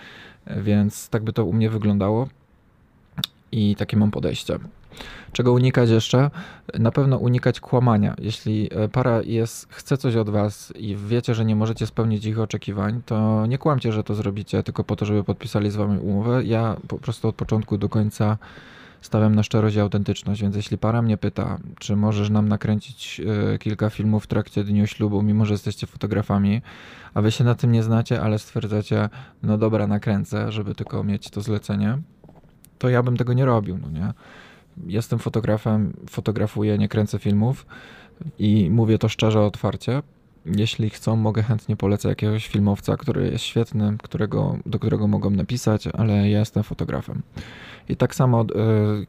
więc 0.57 1.09
tak 1.09 1.23
by 1.23 1.33
to 1.33 1.45
u 1.45 1.53
mnie 1.53 1.69
wyglądało. 1.69 2.27
I 3.53 3.75
takie 3.75 3.97
mam 3.97 4.11
podejście. 4.11 4.59
Czego 5.31 5.53
unikać 5.53 5.89
jeszcze? 5.89 6.31
Na 6.79 6.91
pewno 6.91 7.17
unikać 7.17 7.59
kłamania. 7.59 8.15
Jeśli 8.21 8.69
e, 8.71 8.89
para 8.89 9.21
jest, 9.21 9.73
chce 9.73 9.97
coś 9.97 10.15
od 10.15 10.29
was 10.29 10.73
i 10.75 10.95
wiecie, 10.95 11.35
że 11.35 11.45
nie 11.45 11.55
możecie 11.55 11.87
spełnić 11.87 12.25
ich 12.25 12.39
oczekiwań, 12.39 13.01
to 13.05 13.45
nie 13.45 13.57
kłamcie, 13.57 13.91
że 13.91 14.03
to 14.03 14.15
zrobicie 14.15 14.63
tylko 14.63 14.83
po 14.83 14.95
to, 14.95 15.05
żeby 15.05 15.23
podpisali 15.23 15.71
z 15.71 15.75
wami 15.75 15.99
umowę. 15.99 16.43
Ja 16.43 16.77
po 16.87 16.97
prostu 16.97 17.27
od 17.27 17.35
początku 17.35 17.77
do 17.77 17.89
końca 17.89 18.37
stawiam 19.01 19.35
na 19.35 19.43
szczerość 19.43 19.75
i 19.75 19.79
autentyczność, 19.79 20.41
więc 20.41 20.55
jeśli 20.55 20.77
para 20.77 21.01
mnie 21.01 21.17
pyta, 21.17 21.59
czy 21.79 21.95
możesz 21.95 22.29
nam 22.29 22.47
nakręcić 22.47 23.21
e, 23.53 23.57
kilka 23.57 23.89
filmów 23.89 24.23
w 24.23 24.27
trakcie 24.27 24.63
dniu 24.63 24.87
ślubu, 24.87 25.21
mimo 25.21 25.45
że 25.45 25.53
jesteście 25.53 25.87
fotografami, 25.87 26.61
a 27.13 27.21
wy 27.21 27.31
się 27.31 27.43
na 27.43 27.55
tym 27.55 27.71
nie 27.71 27.83
znacie, 27.83 28.21
ale 28.21 28.39
stwierdzacie, 28.39 29.09
no 29.43 29.57
dobra, 29.57 29.87
nakręcę, 29.87 30.51
żeby 30.51 30.75
tylko 30.75 31.03
mieć 31.03 31.29
to 31.29 31.41
zlecenie, 31.41 31.97
to 32.77 32.89
ja 32.89 33.03
bym 33.03 33.17
tego 33.17 33.33
nie 33.33 33.45
robił, 33.45 33.77
no 33.77 33.89
nie? 33.89 34.13
Jestem 34.87 35.19
fotografem, 35.19 35.93
fotografuję, 36.09 36.77
nie 36.77 36.87
kręcę 36.87 37.19
filmów 37.19 37.65
i 38.39 38.69
mówię 38.69 38.97
to 38.97 39.09
szczerze, 39.09 39.41
otwarcie. 39.41 40.01
Jeśli 40.45 40.89
chcą, 40.89 41.15
mogę 41.15 41.43
chętnie 41.43 41.75
polecać 41.75 42.09
jakiegoś 42.09 42.47
filmowca, 42.47 42.97
który 42.97 43.31
jest 43.31 43.43
świetny, 43.43 43.97
którego, 44.03 44.57
do 44.65 44.79
którego 44.79 45.07
mogą 45.07 45.29
napisać, 45.29 45.87
ale 45.87 46.29
ja 46.29 46.39
jestem 46.39 46.63
fotografem. 46.63 47.21
I 47.89 47.95
tak 47.95 48.15
samo 48.15 48.41
y, 48.41 48.45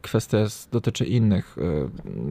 kwestia 0.02 0.38
jest, 0.38 0.70
dotyczy 0.70 1.04
innych 1.04 1.58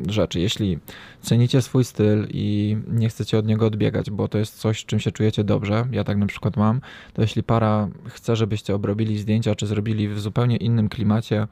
y, 0.07 0.11
rzeczy. 0.11 0.39
Jeśli 0.39 0.79
cenicie 1.21 1.61
swój 1.61 1.83
styl 1.83 2.27
i 2.29 2.77
nie 2.87 3.09
chcecie 3.09 3.37
od 3.37 3.45
niego 3.45 3.65
odbiegać, 3.65 4.11
bo 4.11 4.27
to 4.27 4.37
jest 4.37 4.59
coś, 4.59 4.85
czym 4.85 4.99
się 4.99 5.11
czujecie 5.11 5.43
dobrze, 5.43 5.85
ja 5.91 6.03
tak 6.03 6.17
na 6.17 6.25
przykład 6.25 6.57
mam, 6.57 6.81
to 7.13 7.21
jeśli 7.21 7.43
para 7.43 7.87
chce, 8.05 8.35
żebyście 8.35 8.75
obrobili 8.75 9.17
zdjęcia, 9.17 9.55
czy 9.55 9.67
zrobili 9.67 10.09
w 10.09 10.19
zupełnie 10.19 10.57
innym 10.57 10.89
klimacie 10.89 11.47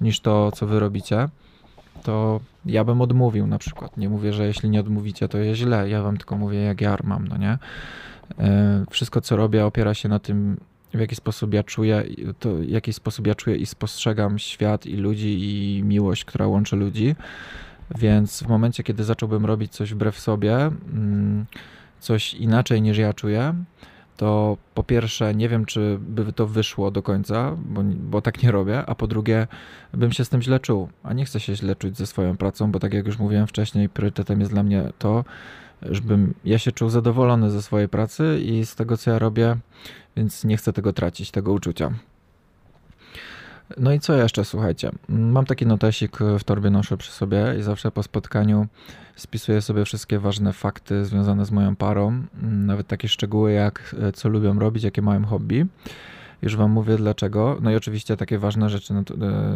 niż 0.00 0.20
to, 0.20 0.52
co 0.52 0.66
wy 0.66 0.80
robicie, 0.80 1.28
to 2.02 2.40
ja 2.66 2.84
bym 2.84 3.00
odmówił 3.00 3.46
na 3.46 3.58
przykład. 3.58 3.96
Nie 3.96 4.08
mówię, 4.08 4.32
że 4.32 4.46
jeśli 4.46 4.70
nie 4.70 4.80
odmówicie, 4.80 5.28
to 5.28 5.38
jest 5.38 5.60
źle. 5.60 5.88
Ja 5.88 6.02
wam 6.02 6.16
tylko 6.16 6.36
mówię, 6.36 6.58
jak 6.58 6.80
ja 6.80 6.96
mam, 7.04 7.28
no 7.28 7.36
nie? 7.36 7.58
E, 8.38 8.84
wszystko, 8.90 9.20
co 9.20 9.36
robię, 9.36 9.66
opiera 9.66 9.94
się 9.94 10.08
na 10.08 10.18
tym, 10.18 10.56
w 10.94 11.00
jaki 11.00 11.16
sposób 11.16 11.54
ja 11.54 11.62
czuję, 11.62 12.04
to 12.38 12.54
w 12.54 12.68
jaki 12.68 12.92
sposób 12.92 13.26
ja 13.26 13.34
czuję 13.34 13.56
i 13.56 13.66
spostrzegam 13.66 14.38
świat 14.38 14.86
i 14.86 14.96
ludzi 14.96 15.38
i 15.40 15.82
miłość, 15.82 16.24
która 16.24 16.46
łączy 16.46 16.76
ludzi. 16.76 17.14
Więc 17.98 18.42
w 18.42 18.48
momencie, 18.48 18.82
kiedy 18.82 19.04
zacząłbym 19.04 19.46
robić 19.46 19.72
coś 19.72 19.94
wbrew 19.94 20.20
sobie, 20.20 20.56
mm, 20.56 21.46
coś 22.00 22.34
inaczej 22.34 22.82
niż 22.82 22.98
ja 22.98 23.12
czuję, 23.12 23.54
to 24.22 24.56
po 24.74 24.82
pierwsze 24.82 25.34
nie 25.34 25.48
wiem, 25.48 25.64
czy 25.64 25.98
by 26.00 26.32
to 26.32 26.46
wyszło 26.46 26.90
do 26.90 27.02
końca, 27.02 27.56
bo, 27.64 27.82
bo 27.84 28.22
tak 28.22 28.42
nie 28.42 28.50
robię, 28.50 28.86
a 28.86 28.94
po 28.94 29.06
drugie 29.06 29.46
bym 29.92 30.12
się 30.12 30.24
z 30.24 30.28
tym 30.28 30.42
źle 30.42 30.60
czuł, 30.60 30.88
a 31.02 31.12
nie 31.12 31.24
chcę 31.24 31.40
się 31.40 31.56
źle 31.56 31.76
czuć 31.76 31.96
ze 31.96 32.06
swoją 32.06 32.36
pracą, 32.36 32.72
bo 32.72 32.78
tak 32.78 32.94
jak 32.94 33.06
już 33.06 33.18
mówiłem 33.18 33.46
wcześniej, 33.46 33.88
priorytetem 33.88 34.40
jest 34.40 34.52
dla 34.52 34.62
mnie 34.62 34.92
to, 34.98 35.24
żebym 35.82 36.34
ja 36.44 36.58
się 36.58 36.72
czuł 36.72 36.88
zadowolony 36.88 37.50
ze 37.50 37.62
swojej 37.62 37.88
pracy 37.88 38.40
i 38.44 38.66
z 38.66 38.74
tego, 38.74 38.96
co 38.96 39.10
ja 39.10 39.18
robię, 39.18 39.56
więc 40.16 40.44
nie 40.44 40.56
chcę 40.56 40.72
tego 40.72 40.92
tracić, 40.92 41.30
tego 41.30 41.52
uczucia. 41.52 41.92
No 43.76 43.92
i 43.92 44.00
co 44.00 44.16
jeszcze, 44.16 44.44
słuchajcie? 44.44 44.90
Mam 45.08 45.46
taki 45.46 45.66
notesik 45.66 46.18
w 46.38 46.44
torbie, 46.44 46.70
noszę 46.70 46.96
przy 46.96 47.12
sobie 47.12 47.54
i 47.58 47.62
zawsze 47.62 47.90
po 47.90 48.02
spotkaniu 48.02 48.66
spisuję 49.16 49.62
sobie 49.62 49.84
wszystkie 49.84 50.18
ważne 50.18 50.52
fakty 50.52 51.04
związane 51.04 51.44
z 51.44 51.50
moją 51.50 51.76
parą, 51.76 52.22
nawet 52.42 52.86
takie 52.86 53.08
szczegóły 53.08 53.52
jak 53.52 53.96
e, 54.02 54.12
co 54.12 54.28
lubią 54.28 54.58
robić, 54.58 54.84
jakie 54.84 55.02
mają 55.02 55.24
hobby. 55.26 55.66
Już 56.42 56.56
wam 56.56 56.70
mówię 56.70 56.96
dlaczego. 56.96 57.58
No 57.60 57.70
i 57.70 57.76
oczywiście 57.76 58.16
takie 58.16 58.38
ważne 58.38 58.70
rzeczy, 58.70 58.94
no 58.94 59.02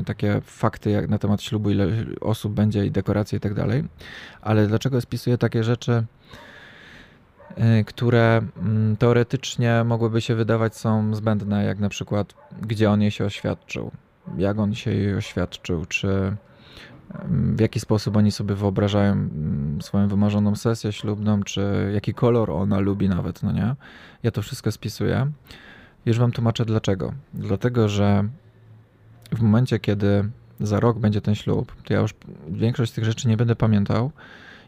takie 0.06 0.40
fakty 0.44 0.90
jak 0.90 1.08
na 1.08 1.18
temat 1.18 1.42
ślubu, 1.42 1.70
ile 1.70 1.86
osób 2.20 2.52
będzie 2.52 2.86
i 2.86 2.90
dekoracje 2.90 3.36
i 3.36 3.40
tak 3.40 3.54
dalej. 3.54 3.84
Ale 4.40 4.66
dlaczego 4.66 5.00
spisuję 5.00 5.38
takie 5.38 5.64
rzeczy, 5.64 5.92
e, 5.92 6.04
które 7.86 8.42
mm, 8.56 8.96
teoretycznie 8.96 9.84
mogłyby 9.84 10.20
się 10.20 10.34
wydawać 10.34 10.76
są 10.76 11.14
zbędne, 11.14 11.64
jak 11.64 11.78
na 11.78 11.88
przykład 11.88 12.34
gdzie 12.62 12.90
on 12.90 13.02
jej 13.02 13.10
się 13.10 13.24
oświadczył, 13.24 13.90
jak 14.38 14.58
on 14.58 14.74
się 14.74 14.90
jej 14.90 15.14
oświadczył, 15.14 15.86
czy 15.86 16.36
w 17.28 17.60
jaki 17.60 17.80
sposób 17.80 18.16
oni 18.16 18.32
sobie 18.32 18.54
wyobrażają 18.54 19.12
mm, 19.12 19.82
swoją 19.82 20.08
wymarzoną 20.08 20.56
sesję 20.56 20.92
ślubną, 20.92 21.42
czy 21.42 21.90
jaki 21.94 22.14
kolor 22.14 22.50
ona 22.50 22.78
lubi 22.78 23.08
nawet, 23.08 23.42
no 23.42 23.52
nie? 23.52 23.74
Ja 24.22 24.30
to 24.30 24.42
wszystko 24.42 24.72
spisuję. 24.72 25.30
Już 26.06 26.18
wam 26.18 26.32
tłumaczę 26.32 26.64
dlaczego. 26.64 27.12
Dlatego, 27.34 27.88
że 27.88 28.28
w 29.32 29.40
momencie, 29.40 29.78
kiedy 29.78 30.30
za 30.60 30.80
rok 30.80 30.98
będzie 30.98 31.20
ten 31.20 31.34
ślub, 31.34 31.82
to 31.84 31.94
ja 31.94 32.00
już 32.00 32.14
większość 32.48 32.92
tych 32.92 33.04
rzeczy 33.04 33.28
nie 33.28 33.36
będę 33.36 33.56
pamiętał 33.56 34.10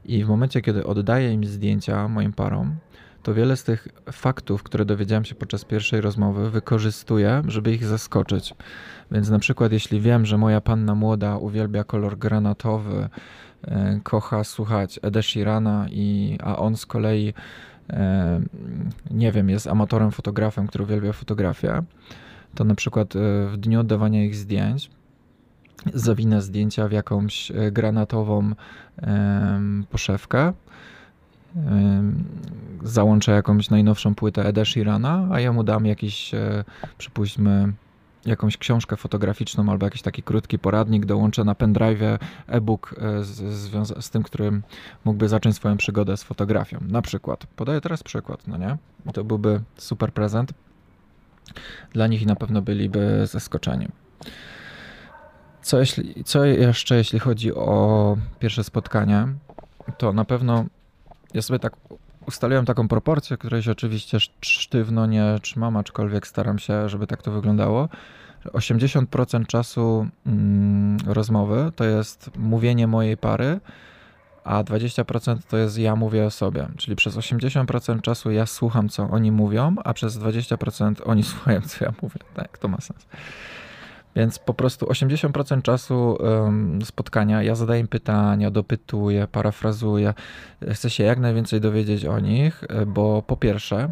i 0.04 0.24
w 0.24 0.28
momencie, 0.28 0.60
kiedy 0.60 0.86
oddaję 0.86 1.32
im 1.32 1.44
zdjęcia 1.44 2.08
moim 2.08 2.32
parom, 2.32 2.76
to 3.22 3.34
wiele 3.34 3.56
z 3.56 3.64
tych 3.64 3.88
faktów, 4.12 4.62
które 4.62 4.84
dowiedziałem 4.84 5.24
się 5.24 5.34
podczas 5.34 5.64
pierwszej 5.64 6.00
rozmowy, 6.00 6.50
wykorzystuję, 6.50 7.42
żeby 7.46 7.72
ich 7.72 7.84
zaskoczyć. 7.84 8.54
Więc 9.10 9.30
na 9.30 9.38
przykład, 9.38 9.72
jeśli 9.72 10.00
wiem, 10.00 10.26
że 10.26 10.38
moja 10.38 10.60
panna 10.60 10.94
młoda 10.94 11.36
uwielbia 11.36 11.84
kolor 11.84 12.18
granatowy, 12.18 13.08
e, 13.62 14.00
kocha 14.02 14.44
słuchać 14.44 15.00
Ede 15.02 15.22
Sheerana, 15.22 15.86
i, 15.90 16.38
a 16.42 16.56
on 16.56 16.76
z 16.76 16.86
kolei, 16.86 17.34
e, 17.90 18.40
nie 19.10 19.32
wiem, 19.32 19.48
jest 19.48 19.66
amatorem 19.66 20.10
fotografem, 20.10 20.66
który 20.66 20.84
uwielbia 20.84 21.12
fotografię, 21.12 21.82
to 22.54 22.64
na 22.64 22.74
przykład 22.74 23.16
e, 23.16 23.18
w 23.46 23.56
dniu 23.56 23.80
oddawania 23.80 24.24
ich 24.24 24.36
zdjęć 24.36 24.90
zawinę 25.94 26.42
zdjęcia 26.42 26.88
w 26.88 26.92
jakąś 26.92 27.52
granatową 27.72 28.52
poszewkę 29.90 30.52
załączę 32.82 33.32
jakąś 33.32 33.70
najnowszą 33.70 34.14
płytę 34.14 34.44
Eda 34.44 34.64
Sheerana, 34.64 35.28
a 35.32 35.40
ja 35.40 35.52
mu 35.52 35.64
dam 35.64 35.86
jakiś, 35.86 36.34
e, 36.34 36.64
przypuśćmy, 36.98 37.72
jakąś 38.26 38.56
książkę 38.56 38.96
fotograficzną 38.96 39.70
albo 39.70 39.86
jakiś 39.86 40.02
taki 40.02 40.22
krótki 40.22 40.58
poradnik, 40.58 41.06
dołączę 41.06 41.44
na 41.44 41.54
pendrive 41.54 42.18
e-book 42.46 42.94
e, 42.98 43.24
z, 43.24 43.28
z, 43.28 44.04
z, 44.04 44.10
tym, 44.10 44.22
którym 44.22 44.62
mógłby 45.04 45.28
zacząć 45.28 45.56
swoją 45.56 45.76
przygodę 45.76 46.16
z 46.16 46.22
fotografią. 46.22 46.78
Na 46.88 47.02
przykład. 47.02 47.46
Podaję 47.56 47.80
teraz 47.80 48.02
przykład, 48.02 48.46
no 48.46 48.56
nie? 48.56 48.76
I 49.10 49.12
to 49.12 49.24
byłby 49.24 49.60
super 49.76 50.12
prezent 50.12 50.52
dla 51.92 52.06
nich 52.06 52.22
i 52.22 52.26
na 52.26 52.36
pewno 52.36 52.62
byliby 52.62 53.26
zaskoczeni. 53.26 53.88
Co, 55.68 55.80
jeśli, 55.80 56.24
co 56.24 56.44
jeszcze, 56.44 56.96
jeśli 56.96 57.18
chodzi 57.18 57.54
o 57.54 58.16
pierwsze 58.38 58.64
spotkanie, 58.64 59.28
to 59.98 60.12
na 60.12 60.24
pewno 60.24 60.64
ja 61.34 61.42
sobie 61.42 61.58
tak 61.58 61.76
ustaliłem 62.26 62.64
taką 62.64 62.88
proporcję, 62.88 63.36
której 63.36 63.62
się 63.62 63.72
oczywiście 63.72 64.18
sztywno 64.40 65.06
nie 65.06 65.38
trzymam, 65.42 65.76
aczkolwiek 65.76 66.26
staram 66.26 66.58
się, 66.58 66.88
żeby 66.88 67.06
tak 67.06 67.22
to 67.22 67.30
wyglądało. 67.30 67.88
80% 68.44 69.46
czasu 69.46 70.06
mm, 70.26 70.98
rozmowy 71.06 71.72
to 71.76 71.84
jest 71.84 72.30
mówienie 72.36 72.86
mojej 72.86 73.16
pary, 73.16 73.60
a 74.44 74.64
20% 74.64 75.36
to 75.48 75.56
jest 75.56 75.78
ja 75.78 75.96
mówię 75.96 76.26
o 76.26 76.30
sobie. 76.30 76.68
Czyli 76.76 76.96
przez 76.96 77.16
80% 77.16 78.00
czasu 78.00 78.30
ja 78.30 78.46
słucham, 78.46 78.88
co 78.88 79.02
oni 79.10 79.32
mówią, 79.32 79.76
a 79.84 79.94
przez 79.94 80.18
20% 80.18 80.94
oni 81.04 81.22
słuchają, 81.32 81.60
co 81.60 81.84
ja 81.84 81.92
mówię. 82.02 82.20
Tak, 82.34 82.58
to 82.58 82.68
ma 82.68 82.80
sens. 82.80 83.06
Więc 84.18 84.38
po 84.38 84.54
prostu 84.54 84.86
80% 84.86 85.62
czasu 85.62 86.18
spotkania 86.84 87.42
ja 87.42 87.54
zadaję 87.54 87.86
pytania, 87.86 88.50
dopytuję, 88.50 89.26
parafrazuję. 89.32 90.14
Chcę 90.70 90.90
się 90.90 91.04
jak 91.04 91.18
najwięcej 91.18 91.60
dowiedzieć 91.60 92.04
o 92.04 92.20
nich, 92.20 92.64
e, 92.68 92.86
bo 92.86 93.22
po 93.22 93.36
pierwsze, 93.36 93.88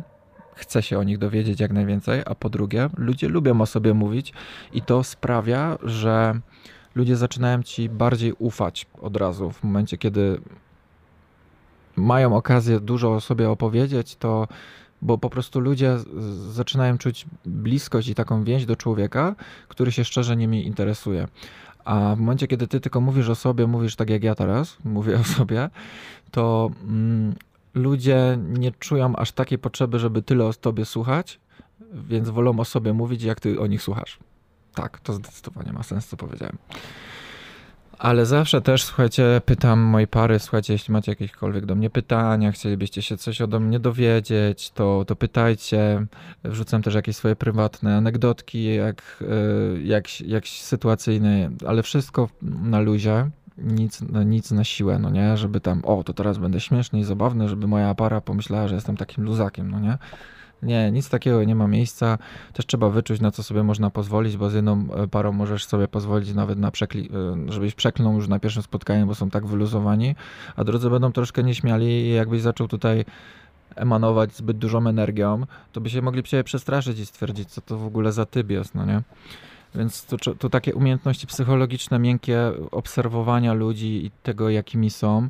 chcę 0.55 0.83
się 0.83 0.99
o 0.99 1.03
nich 1.03 1.19
dowiedzieć 1.19 1.61
jak 1.61 1.73
najwięcej, 1.73 2.23
a 2.27 2.35
po 2.35 2.51
drugie, 2.51 2.89
ludzie 2.97 3.29
lubią 3.29 3.61
o 3.61 3.67
sobie 3.67 3.95
mówić 3.95 4.33
i 4.73 4.83
to 4.83 5.05
sprawia, 5.05 5.79
że 5.83 6.41
ludzie 6.95 7.17
zaczynają 7.17 7.63
ci 7.63 7.89
bardziej 7.89 8.33
ufać 8.33 8.87
od 9.01 9.17
razu 9.17 9.51
w 9.51 9.65
momencie, 9.65 9.99
kiedy 9.99 10.41
mają 11.97 12.37
okazję 12.37 12.81
dużo 12.81 13.15
o 13.15 13.21
sobie 13.21 13.51
opowiedzieć, 13.51 14.17
to 14.17 14.49
bo 15.03 15.19
po 15.19 15.31
prostu 15.31 15.61
ludzie 15.61 15.97
zaczynają 16.51 16.99
czuć 16.99 17.27
bliskość 17.45 18.09
i 18.09 18.15
taką 18.15 18.45
więź 18.45 18.67
do 18.67 18.77
człowieka, 18.77 19.35
który 19.69 19.93
się 19.93 20.05
szczerze 20.05 20.37
nimi 20.37 20.67
interesuje. 20.67 21.29
A 21.85 22.15
w 22.17 22.19
momencie, 22.19 22.47
kiedy 22.47 22.69
ty 22.69 22.81
tylko 22.81 23.01
mówisz 23.01 23.29
o 23.29 23.35
sobie, 23.35 23.67
mówisz 23.67 23.97
tak 23.97 24.11
jak 24.11 24.25
ja 24.25 24.35
teraz, 24.35 24.77
mówię 24.85 25.19
o 25.19 25.25
sobie, 25.25 25.71
to 26.31 26.71
mm, 26.83 27.35
ludzie 27.75 28.39
nie 28.49 28.73
czują 28.73 29.17
aż 29.17 29.33
takiej 29.33 29.59
potrzeby, 29.59 29.99
żeby 29.99 30.23
tyle 30.23 30.45
o 30.45 30.53
tobie 30.53 30.85
słuchać, 30.85 31.41
więc 31.93 32.29
wolą 32.29 32.59
o 32.59 32.65
sobie 32.65 32.93
mówić, 32.93 33.23
jak 33.23 33.41
ty 33.41 33.61
o 33.61 33.67
nich 33.67 33.83
słuchasz. 33.83 34.19
Tak, 34.75 35.01
to 35.01 35.13
zdecydowanie 35.13 35.73
ma 35.73 35.83
sens, 35.83 36.07
co 36.07 36.17
powiedziałem. 36.17 36.59
Ale 37.99 38.27
zawsze 38.27 38.61
też, 38.61 38.85
słuchajcie, 38.85 39.41
pytam 39.45 39.81
mojej 39.81 40.09
pary, 40.09 40.39
słuchajcie, 40.39 40.73
jeśli 40.73 40.93
macie 40.93 41.13
jakiekolwiek 41.13 41.67
do 41.67 41.75
mnie 41.75 41.91
pytania, 41.91 42.53
chcielibyście 42.53 43.03
się 43.03 43.17
coś 43.17 43.41
ode 43.41 43.61
mnie 43.61 43.81
dowiedzieć, 43.81 44.71
to, 44.71 45.05
to 45.07 45.17
pytajcie. 45.17 46.07
Wrzucam 46.45 46.83
też 46.83 46.95
jakieś 46.95 47.17
swoje 47.17 47.37
prywatne 47.37 47.97
anegdotki, 47.97 48.75
jak, 48.75 49.03
e, 49.21 49.83
jak, 49.83 50.21
jak 50.21 50.49
sytuacyjne, 50.49 51.51
ale 51.67 51.83
wszystko 51.83 52.29
na 52.43 52.81
luzie. 52.81 53.31
Nic, 53.59 54.03
no, 54.13 54.23
nic 54.23 54.51
na 54.51 54.65
siłę, 54.65 54.99
no 54.99 55.11
nie, 55.11 55.37
żeby 55.37 55.61
tam, 55.61 55.85
o, 55.85 56.05
to 56.05 56.13
teraz 56.13 56.39
będę 56.39 56.61
śmieszny 56.61 56.99
i 56.99 57.05
zabawny, 57.05 57.49
żeby 57.49 57.67
moja 57.67 57.95
para 57.95 58.21
pomyślała, 58.21 58.69
że 58.69 58.75
jestem 58.75 58.97
takim 58.97 59.25
luzakiem, 59.25 59.71
no 59.71 59.81
nie. 59.81 59.99
Nie, 60.63 60.91
nic 60.91 61.09
takiego 61.09 61.45
nie 61.45 61.55
ma 61.55 61.69
miejsca. 61.69 62.19
Też 62.53 62.67
trzeba 62.67 62.91
wyczuć, 62.91 63.21
na 63.21 63.31
co 63.31 63.43
sobie 63.43 63.63
można 63.63 63.91
pozwolić, 63.91 64.37
bo 64.37 64.51
z 64.51 64.55
jedną 64.55 64.87
e, 64.95 65.09
parą 65.09 65.33
możesz 65.33 65.65
sobie 65.65 65.89
pozwolić 65.89 66.35
nawet 66.35 66.59
na 66.59 66.71
przekli, 66.71 67.11
e, 67.49 67.53
żebyś 67.53 67.75
przeklnął 67.75 68.15
już 68.15 68.29
na 68.29 68.39
pierwszym 68.39 68.63
spotkaniu, 68.63 69.07
bo 69.07 69.15
są 69.15 69.31
tak 69.31 69.47
wyluzowani, 69.47 70.15
a 70.57 70.65
drudzy 70.65 70.91
będą 70.91 71.13
troszkę 71.13 71.43
nieśmiali 71.43 71.87
i 71.87 72.11
jakbyś 72.15 72.41
zaczął 72.41 72.69
tutaj 72.69 73.05
emanować 73.77 74.37
zbyt 74.37 74.59
dużą 74.59 74.87
energią, 74.87 75.47
to 75.73 75.81
by 75.81 75.91
się 75.91 76.03
mogli 76.03 76.23
przestraszyć 76.45 76.99
i 76.99 77.07
stwierdzić, 77.07 77.49
co 77.49 77.61
to 77.61 77.79
w 77.79 77.87
ogóle 77.87 78.13
za 78.13 78.27
typ 78.27 78.51
jest, 78.51 78.75
no 78.75 78.85
nie? 78.85 79.03
Więc 79.77 80.05
to, 80.05 80.35
to 80.35 80.51
takie 80.51 80.75
umiejętności 80.75 81.27
psychologiczne, 81.27 81.99
miękkie 81.99 82.53
obserwowania 82.71 83.53
ludzi 83.53 84.07
i 84.07 84.11
tego, 84.23 84.51
jakimi 84.51 84.91
są, 84.91 85.29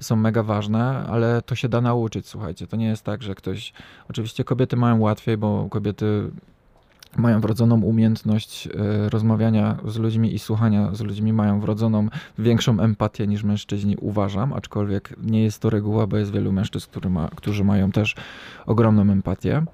są 0.00 0.16
mega 0.16 0.42
ważne, 0.42 1.06
ale 1.08 1.42
to 1.42 1.54
się 1.54 1.68
da 1.68 1.80
nauczyć, 1.80 2.28
słuchajcie. 2.28 2.66
To 2.66 2.76
nie 2.76 2.86
jest 2.86 3.02
tak, 3.04 3.22
że 3.22 3.34
ktoś. 3.34 3.72
Oczywiście 4.10 4.44
kobiety 4.44 4.76
mają 4.76 5.00
łatwiej, 5.00 5.36
bo 5.36 5.68
kobiety 5.70 6.30
mają 7.16 7.40
wrodzoną 7.40 7.80
umiejętność 7.80 8.66
e, 8.66 8.70
rozmawiania 9.08 9.76
z 9.86 9.96
ludźmi 9.96 10.34
i 10.34 10.38
słuchania 10.38 10.94
z 10.94 11.00
ludźmi, 11.00 11.32
mają 11.32 11.60
wrodzoną 11.60 12.08
większą 12.38 12.80
empatię 12.80 13.26
niż 13.26 13.42
mężczyźni, 13.42 13.96
uważam, 13.96 14.52
aczkolwiek 14.52 15.14
nie 15.22 15.42
jest 15.42 15.58
to 15.58 15.70
reguła, 15.70 16.06
bo 16.06 16.16
jest 16.16 16.32
wielu 16.32 16.52
mężczyzn, 16.52 16.86
który 16.90 17.10
ma, 17.10 17.28
którzy 17.36 17.64
mają 17.64 17.92
też 17.92 18.14
ogromną 18.66 19.02
empatię, 19.02 19.64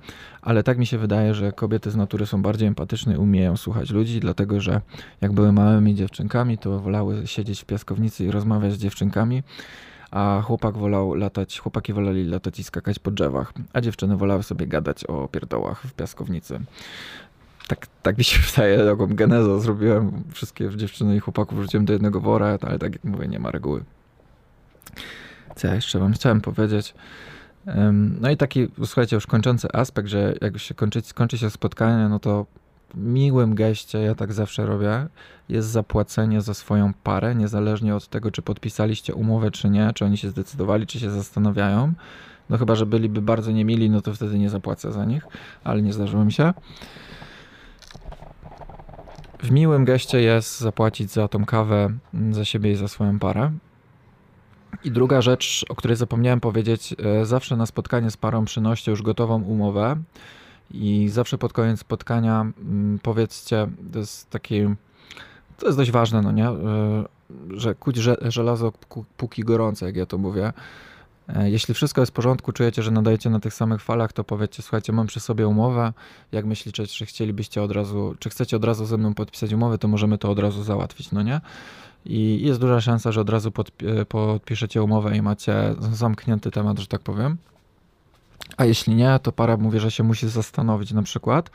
ale 0.42 0.62
tak 0.62 0.78
mi 0.78 0.86
się 0.86 0.98
wydaje, 0.98 1.34
że 1.34 1.52
kobiety 1.52 1.90
z 1.90 1.96
natury 1.96 2.26
są 2.26 2.42
bardziej 2.42 2.68
empatyczne 2.68 3.14
i 3.14 3.16
umieją 3.16 3.56
słuchać 3.56 3.90
ludzi, 3.90 4.20
dlatego 4.20 4.60
że 4.60 4.80
jak 5.20 5.32
były 5.32 5.52
małymi 5.52 5.94
dziewczynkami, 5.94 6.58
to 6.58 6.80
wolały 6.80 7.26
siedzieć 7.26 7.60
w 7.60 7.64
piaskownicy 7.64 8.24
i 8.24 8.30
rozmawiać 8.30 8.72
z 8.72 8.78
dziewczynkami, 8.78 9.42
a 10.10 10.42
chłopak 10.44 10.78
wolał 10.78 11.14
latać, 11.14 11.58
chłopaki 11.58 11.92
woleli 11.92 12.24
latać 12.24 12.58
i 12.58 12.64
skakać 12.64 12.98
po 12.98 13.10
drzewach, 13.10 13.52
a 13.72 13.80
dziewczyny 13.80 14.16
wolały 14.16 14.42
sobie 14.42 14.66
gadać 14.66 15.04
o 15.04 15.28
pierdołach 15.28 15.82
w 15.82 15.92
piaskownicy 15.92 16.60
tak, 17.70 17.86
tak 18.02 18.18
mi 18.18 18.24
się 18.24 18.38
wydaje, 18.50 18.78
taką 18.78 19.06
genezę 19.06 19.60
zrobiłem. 19.60 20.24
Wszystkie 20.32 20.76
dziewczyny 20.76 21.16
i 21.16 21.20
chłopaków 21.20 21.58
wrzuciłem 21.58 21.84
do 21.84 21.92
jednego 21.92 22.20
wora, 22.20 22.58
ale 22.62 22.78
tak 22.78 22.92
jak 22.92 23.04
mówię, 23.04 23.28
nie 23.28 23.38
ma 23.38 23.50
reguły. 23.50 23.84
Co 25.56 25.68
ja 25.68 25.74
jeszcze 25.74 25.98
wam 25.98 26.12
chciałem 26.12 26.40
powiedzieć? 26.40 26.94
No 28.20 28.30
i 28.30 28.36
taki, 28.36 28.68
słuchajcie, 28.84 29.16
już 29.16 29.26
kończący 29.26 29.68
aspekt, 29.72 30.08
że 30.08 30.34
jak 30.40 30.58
się 30.58 30.74
kończy, 30.74 31.00
skończy 31.00 31.38
się 31.38 31.50
spotkanie, 31.50 32.08
no 32.08 32.18
to 32.18 32.46
miłym 32.94 33.54
geście, 33.54 33.98
ja 33.98 34.14
tak 34.14 34.32
zawsze 34.32 34.66
robię, 34.66 35.06
jest 35.48 35.68
zapłacenie 35.68 36.40
za 36.40 36.54
swoją 36.54 36.92
parę, 37.02 37.34
niezależnie 37.34 37.94
od 37.94 38.08
tego, 38.08 38.30
czy 38.30 38.42
podpisaliście 38.42 39.14
umowę, 39.14 39.50
czy 39.50 39.70
nie, 39.70 39.90
czy 39.94 40.04
oni 40.04 40.16
się 40.16 40.30
zdecydowali, 40.30 40.86
czy 40.86 41.00
się 41.00 41.10
zastanawiają. 41.10 41.92
No 42.48 42.58
chyba, 42.58 42.74
że 42.74 42.86
byliby 42.86 43.22
bardzo 43.22 43.52
niemili, 43.52 43.90
no 43.90 44.00
to 44.00 44.14
wtedy 44.14 44.38
nie 44.38 44.50
zapłacę 44.50 44.92
za 44.92 45.04
nich, 45.04 45.26
ale 45.64 45.82
nie 45.82 45.92
zdarzyło 45.92 46.24
mi 46.24 46.32
się 46.32 46.52
w 49.42 49.50
miłym 49.50 49.84
geście 49.84 50.20
jest 50.20 50.60
zapłacić 50.60 51.10
za 51.10 51.28
tą 51.28 51.44
kawę 51.44 51.90
mm, 52.14 52.34
za 52.34 52.44
siebie 52.44 52.72
i 52.72 52.76
za 52.76 52.88
swoją 52.88 53.18
parę. 53.18 53.50
I 54.84 54.90
druga 54.90 55.20
rzecz, 55.20 55.64
o 55.68 55.74
której 55.74 55.96
zapomniałem 55.96 56.40
powiedzieć, 56.40 56.94
e, 56.98 57.26
zawsze 57.26 57.56
na 57.56 57.66
spotkanie 57.66 58.10
z 58.10 58.16
parą 58.16 58.44
przynoście 58.44 58.90
już 58.90 59.02
gotową 59.02 59.42
umowę. 59.42 59.96
I 60.70 61.08
zawsze 61.08 61.38
pod 61.38 61.52
koniec 61.52 61.80
spotkania 61.80 62.40
mm, 62.40 62.98
powiedzcie, 63.02 63.68
to 63.92 63.98
jest 63.98 64.30
taki, 64.30 64.62
to 65.58 65.66
jest 65.66 65.78
dość 65.78 65.90
ważne, 65.90 66.22
no 66.22 66.32
nie, 66.32 66.48
e, 66.48 66.54
że 67.50 67.74
kuć 67.74 67.96
żelazo 68.22 68.72
póki 69.16 69.42
gorące, 69.42 69.86
jak 69.86 69.96
ja 69.96 70.06
to 70.06 70.18
mówię, 70.18 70.52
jeśli 71.44 71.74
wszystko 71.74 72.00
jest 72.00 72.12
w 72.12 72.14
porządku, 72.14 72.52
czujecie, 72.52 72.82
że 72.82 72.90
nadajecie 72.90 73.30
na 73.30 73.40
tych 73.40 73.54
samych 73.54 73.82
falach, 73.82 74.12
to 74.12 74.24
powiedzcie, 74.24 74.62
słuchajcie, 74.62 74.92
mam 74.92 75.06
przy 75.06 75.20
sobie 75.20 75.48
umowę. 75.48 75.92
Jak 76.32 76.44
myślicie, 76.44 76.86
czy 76.86 77.06
chcielibyście 77.06 77.62
od 77.62 77.72
razu, 77.72 78.14
czy 78.18 78.30
chcecie 78.30 78.56
od 78.56 78.64
razu 78.64 78.86
ze 78.86 78.98
mną 78.98 79.14
podpisać 79.14 79.52
umowę, 79.52 79.78
to 79.78 79.88
możemy 79.88 80.18
to 80.18 80.30
od 80.30 80.38
razu 80.38 80.62
załatwić, 80.62 81.12
no 81.12 81.22
nie? 81.22 81.40
I 82.04 82.40
jest 82.42 82.60
duża 82.60 82.80
szansa, 82.80 83.12
że 83.12 83.20
od 83.20 83.30
razu 83.30 83.52
e, 83.82 84.04
podpiszecie 84.04 84.82
umowę 84.82 85.16
i 85.16 85.22
macie 85.22 85.74
zamknięty 85.92 86.50
temat, 86.50 86.78
że 86.78 86.86
tak 86.86 87.00
powiem. 87.00 87.36
A 88.56 88.64
jeśli 88.64 88.94
nie, 88.94 89.18
to 89.22 89.32
para 89.32 89.56
mówi, 89.56 89.80
że 89.80 89.90
się 89.90 90.02
musi 90.02 90.28
zastanowić 90.28 90.92
na 90.92 91.02
przykład 91.02 91.50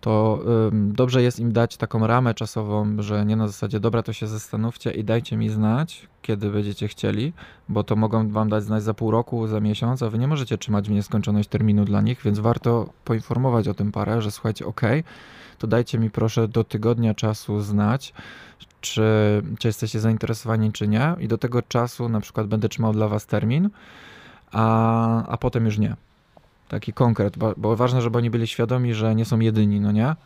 to 0.00 0.44
dobrze 0.72 1.22
jest 1.22 1.40
im 1.40 1.52
dać 1.52 1.76
taką 1.76 2.06
ramę 2.06 2.34
czasową, 2.34 3.02
że 3.02 3.26
nie 3.26 3.36
na 3.36 3.46
zasadzie, 3.46 3.80
dobra, 3.80 4.02
to 4.02 4.12
się 4.12 4.26
zastanówcie 4.26 4.90
i 4.90 5.04
dajcie 5.04 5.36
mi 5.36 5.48
znać, 5.48 6.08
kiedy 6.22 6.50
będziecie 6.50 6.88
chcieli, 6.88 7.32
bo 7.68 7.84
to 7.84 7.96
mogą 7.96 8.28
wam 8.28 8.48
dać 8.48 8.64
znać 8.64 8.82
za 8.82 8.94
pół 8.94 9.10
roku, 9.10 9.46
za 9.46 9.60
miesiąc, 9.60 10.02
a 10.02 10.10
wy 10.10 10.18
nie 10.18 10.28
możecie 10.28 10.58
trzymać 10.58 10.88
w 10.88 10.90
nieskończoność 10.90 11.48
terminu 11.48 11.84
dla 11.84 12.00
nich, 12.00 12.22
więc 12.24 12.38
warto 12.38 12.92
poinformować 13.04 13.68
o 13.68 13.74
tym 13.74 13.92
parę, 13.92 14.22
że 14.22 14.30
słuchajcie, 14.30 14.66
ok, 14.66 14.80
to 15.58 15.66
dajcie 15.66 15.98
mi 15.98 16.10
proszę 16.10 16.48
do 16.48 16.64
tygodnia 16.64 17.14
czasu 17.14 17.60
znać, 17.60 18.14
czy, 18.80 19.02
czy 19.58 19.68
jesteście 19.68 20.00
zainteresowani, 20.00 20.72
czy 20.72 20.88
nie, 20.88 21.14
i 21.18 21.28
do 21.28 21.38
tego 21.38 21.62
czasu 21.62 22.08
na 22.08 22.20
przykład 22.20 22.46
będę 22.46 22.68
trzymał 22.68 22.92
dla 22.92 23.08
was 23.08 23.26
termin, 23.26 23.70
a, 24.52 25.26
a 25.26 25.36
potem 25.36 25.64
już 25.64 25.78
nie 25.78 25.96
taki 26.70 26.92
konkret, 26.92 27.38
bo, 27.38 27.54
bo 27.56 27.76
ważne, 27.76 28.02
żeby 28.02 28.18
oni 28.18 28.30
byli 28.30 28.46
świadomi, 28.46 28.94
że 28.94 29.14
nie 29.14 29.24
są 29.24 29.40
jedyni, 29.40 29.80
no 29.80 29.92
nie? 29.92 30.16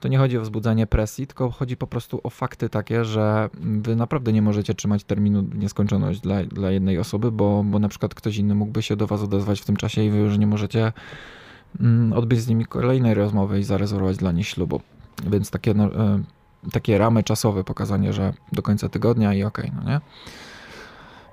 To 0.00 0.08
nie 0.08 0.18
chodzi 0.18 0.38
o 0.38 0.40
wzbudzanie 0.40 0.86
presji, 0.86 1.26
tylko 1.26 1.50
chodzi 1.50 1.76
po 1.76 1.86
prostu 1.86 2.20
o 2.22 2.30
fakty 2.30 2.68
takie, 2.68 3.04
że 3.04 3.50
wy 3.60 3.96
naprawdę 3.96 4.32
nie 4.32 4.42
możecie 4.42 4.74
trzymać 4.74 5.04
terminu 5.04 5.44
nieskończoność 5.54 6.20
dla, 6.20 6.44
dla 6.44 6.70
jednej 6.70 6.98
osoby, 6.98 7.32
bo, 7.32 7.64
bo 7.64 7.78
na 7.78 7.88
przykład 7.88 8.14
ktoś 8.14 8.36
inny 8.36 8.54
mógłby 8.54 8.82
się 8.82 8.96
do 8.96 9.06
was 9.06 9.22
odezwać 9.22 9.60
w 9.60 9.64
tym 9.64 9.76
czasie 9.76 10.04
i 10.04 10.10
wy 10.10 10.18
już 10.18 10.38
nie 10.38 10.46
możecie 10.46 10.92
mm, 11.80 12.12
odbyć 12.12 12.40
z 12.40 12.48
nimi 12.48 12.66
kolejnej 12.66 13.14
rozmowy 13.14 13.60
i 13.60 13.64
zarezerwować 13.64 14.16
dla 14.16 14.32
nich 14.32 14.48
ślubu. 14.48 14.80
Więc 15.26 15.50
takie, 15.50 15.74
no, 15.74 15.84
e, 15.84 16.22
takie 16.72 16.98
ramy 16.98 17.22
czasowe, 17.22 17.64
pokazanie, 17.64 18.12
że 18.12 18.32
do 18.52 18.62
końca 18.62 18.88
tygodnia 18.88 19.34
i 19.34 19.42
okej, 19.42 19.70
okay, 19.70 19.80
no 19.84 19.90
nie? 19.90 20.00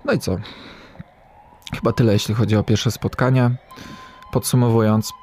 No 0.05 0.13
i 0.13 0.19
co? 0.19 0.37
Chyba 1.75 1.91
tyle, 1.91 2.13
jeśli 2.13 2.35
chodzi 2.35 2.55
o 2.55 2.63
pierwsze 2.63 2.91
spotkanie. 2.91 3.51
Podsumowując, 4.33 5.13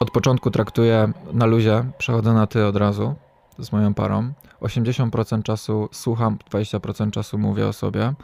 od 0.00 0.10
początku 0.10 0.50
traktuję 0.50 1.12
na 1.32 1.46
luzie, 1.46 1.84
przechodzę 1.98 2.32
na 2.32 2.46
ty 2.46 2.66
od 2.66 2.76
razu 2.76 3.14
z 3.58 3.72
moją 3.72 3.94
parą. 3.94 4.32
80% 4.60 5.42
czasu 5.42 5.88
słucham, 5.92 6.38
20% 6.50 7.10
czasu 7.10 7.38
mówię 7.38 7.66
o 7.66 7.72
sobie. 7.72 8.14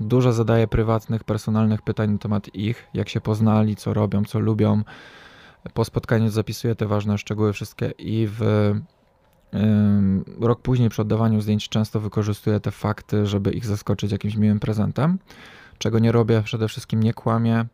Dużo 0.00 0.32
zadaję 0.32 0.68
prywatnych, 0.68 1.24
personalnych 1.24 1.82
pytań 1.82 2.10
na 2.10 2.18
temat 2.18 2.54
ich, 2.54 2.88
jak 2.94 3.08
się 3.08 3.20
poznali, 3.20 3.76
co 3.76 3.94
robią, 3.94 4.24
co 4.24 4.38
lubią. 4.38 4.82
Po 5.74 5.84
spotkaniu 5.84 6.28
zapisuję 6.28 6.74
te 6.74 6.86
ważne 6.86 7.18
szczegóły 7.18 7.52
wszystkie 7.52 7.90
i 7.98 8.28
w 8.30 8.72
rok 10.40 10.60
później 10.60 10.88
przy 10.88 11.02
oddawaniu 11.02 11.40
zdjęć 11.40 11.68
często 11.68 12.00
wykorzystuję 12.00 12.60
te 12.60 12.70
fakty, 12.70 13.26
żeby 13.26 13.50
ich 13.50 13.66
zaskoczyć 13.66 14.12
jakimś 14.12 14.36
miłym 14.36 14.60
prezentem. 14.60 15.18
Czego 15.78 15.98
nie 15.98 16.12
robię, 16.12 16.42
przede 16.42 16.68
wszystkim 16.68 17.02
nie 17.02 17.14
kłamię 17.14 17.66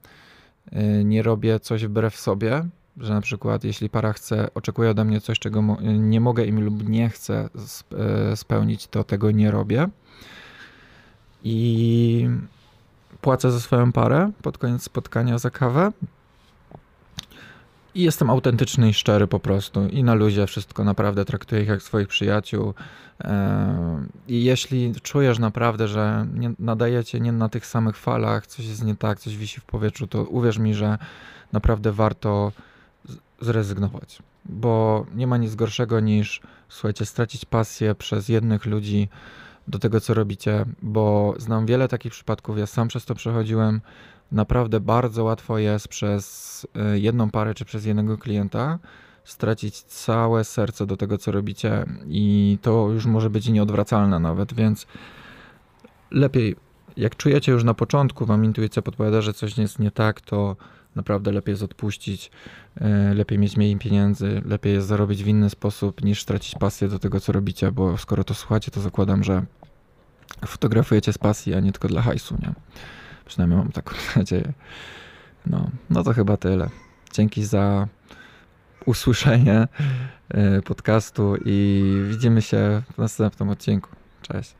nie 1.04 1.22
robię 1.22 1.60
coś 1.60 1.86
wbrew 1.86 2.16
sobie, 2.16 2.68
że 2.96 3.14
na 3.14 3.20
przykład 3.20 3.64
jeśli 3.64 3.90
para 3.90 4.12
chce, 4.12 4.54
oczekuje 4.54 4.90
ode 4.90 5.04
mnie 5.04 5.20
coś, 5.20 5.38
czego 5.38 5.62
nie 5.82 6.20
mogę 6.20 6.44
im 6.44 6.64
lub 6.64 6.88
nie 6.88 7.08
chcę 7.08 7.48
y, 8.32 8.36
spełnić, 8.36 8.86
to 8.86 9.04
tego 9.04 9.30
nie 9.30 9.50
robię. 9.50 9.88
I 11.44 12.28
płacę 13.20 13.50
za 13.50 13.60
swoją 13.60 13.92
parę 13.92 14.30
pod 14.42 14.58
koniec 14.58 14.82
spotkania 14.82 15.38
za 15.38 15.50
kawę. 15.50 15.92
I 17.94 18.02
jestem 18.02 18.30
autentyczny 18.30 18.88
i 18.88 18.94
szczery 18.94 19.26
po 19.26 19.40
prostu. 19.40 19.86
I 19.86 20.04
na 20.04 20.14
luzie 20.14 20.46
wszystko 20.46 20.84
naprawdę 20.84 21.24
traktuję 21.24 21.62
ich 21.62 21.68
jak 21.68 21.82
swoich 21.82 22.08
przyjaciół. 22.08 22.74
I 24.28 24.44
jeśli 24.44 24.94
czujesz 25.02 25.38
naprawdę, 25.38 25.88
że 25.88 26.26
nie, 26.34 26.52
nadajecie 26.58 27.20
nie 27.20 27.32
na 27.32 27.48
tych 27.48 27.66
samych 27.66 27.96
falach, 27.96 28.46
coś 28.46 28.66
jest 28.66 28.84
nie 28.84 28.96
tak, 28.96 29.20
coś 29.20 29.36
wisi 29.36 29.60
w 29.60 29.64
powietrzu, 29.64 30.06
to 30.06 30.24
uwierz 30.24 30.58
mi, 30.58 30.74
że 30.74 30.98
naprawdę 31.52 31.92
warto 31.92 32.52
zrezygnować. 33.40 34.18
Bo 34.44 35.06
nie 35.14 35.26
ma 35.26 35.36
nic 35.36 35.54
gorszego 35.54 36.00
niż, 36.00 36.40
słuchajcie, 36.68 37.06
stracić 37.06 37.44
pasję 37.44 37.94
przez 37.94 38.28
jednych 38.28 38.66
ludzi 38.66 39.08
do 39.68 39.78
tego, 39.78 40.00
co 40.00 40.14
robicie, 40.14 40.64
bo 40.82 41.34
znam 41.38 41.66
wiele 41.66 41.88
takich 41.88 42.12
przypadków, 42.12 42.58
ja 42.58 42.66
sam 42.66 42.88
przez 42.88 43.04
to 43.04 43.14
przechodziłem. 43.14 43.80
Naprawdę 44.34 44.80
bardzo 44.80 45.24
łatwo 45.24 45.58
jest 45.58 45.88
przez 45.88 46.66
y, 46.94 47.00
jedną 47.00 47.30
parę 47.30 47.54
czy 47.54 47.64
przez 47.64 47.84
jednego 47.84 48.18
klienta 48.18 48.78
stracić 49.24 49.82
całe 49.82 50.44
serce 50.44 50.86
do 50.86 50.96
tego, 50.96 51.18
co 51.18 51.32
robicie, 51.32 51.84
i 52.06 52.58
to 52.62 52.88
już 52.90 53.06
może 53.06 53.30
być 53.30 53.48
nieodwracalne 53.48 54.18
nawet, 54.20 54.54
więc 54.54 54.86
lepiej, 56.10 56.56
jak 56.96 57.16
czujecie 57.16 57.52
już 57.52 57.64
na 57.64 57.74
początku, 57.74 58.26
wam 58.26 58.44
intuicja 58.44 58.82
podpowiada, 58.82 59.20
że 59.20 59.32
coś 59.32 59.58
jest 59.58 59.78
nie 59.78 59.90
tak, 59.90 60.20
to 60.20 60.56
naprawdę 60.94 61.32
lepiej 61.32 61.52
jest 61.52 61.62
odpuścić, 61.62 62.30
e, 62.80 63.14
lepiej 63.14 63.38
mieć 63.38 63.56
mniej 63.56 63.76
pieniędzy, 63.76 64.42
lepiej 64.44 64.72
jest 64.72 64.86
zarobić 64.86 65.24
w 65.24 65.26
inny 65.26 65.50
sposób 65.50 66.04
niż 66.04 66.22
stracić 66.22 66.54
pasję 66.54 66.88
do 66.88 66.98
tego, 66.98 67.20
co 67.20 67.32
robicie, 67.32 67.72
bo 67.72 67.98
skoro 67.98 68.24
to 68.24 68.34
słuchacie, 68.34 68.70
to 68.70 68.80
zakładam, 68.80 69.24
że 69.24 69.42
fotografujecie 70.46 71.12
z 71.12 71.18
pasji, 71.18 71.54
a 71.54 71.60
nie 71.60 71.72
tylko 71.72 71.88
dla 71.88 72.02
hajsu, 72.02 72.36
nie? 72.42 72.52
Przynajmniej 73.24 73.58
mam 73.58 73.72
taką 73.72 73.94
nadzieję. 74.16 74.52
No, 75.46 75.70
no 75.90 76.04
to 76.04 76.12
chyba 76.12 76.36
tyle. 76.36 76.70
Dzięki 77.12 77.44
za 77.44 77.88
usłyszenie 78.86 79.68
e, 80.28 80.62
podcastu 80.62 81.36
i 81.44 81.84
widzimy 82.10 82.42
się 82.42 82.82
w 82.94 82.98
następnym 82.98 83.48
odcinku. 83.48 83.90
Cześć. 84.22 84.54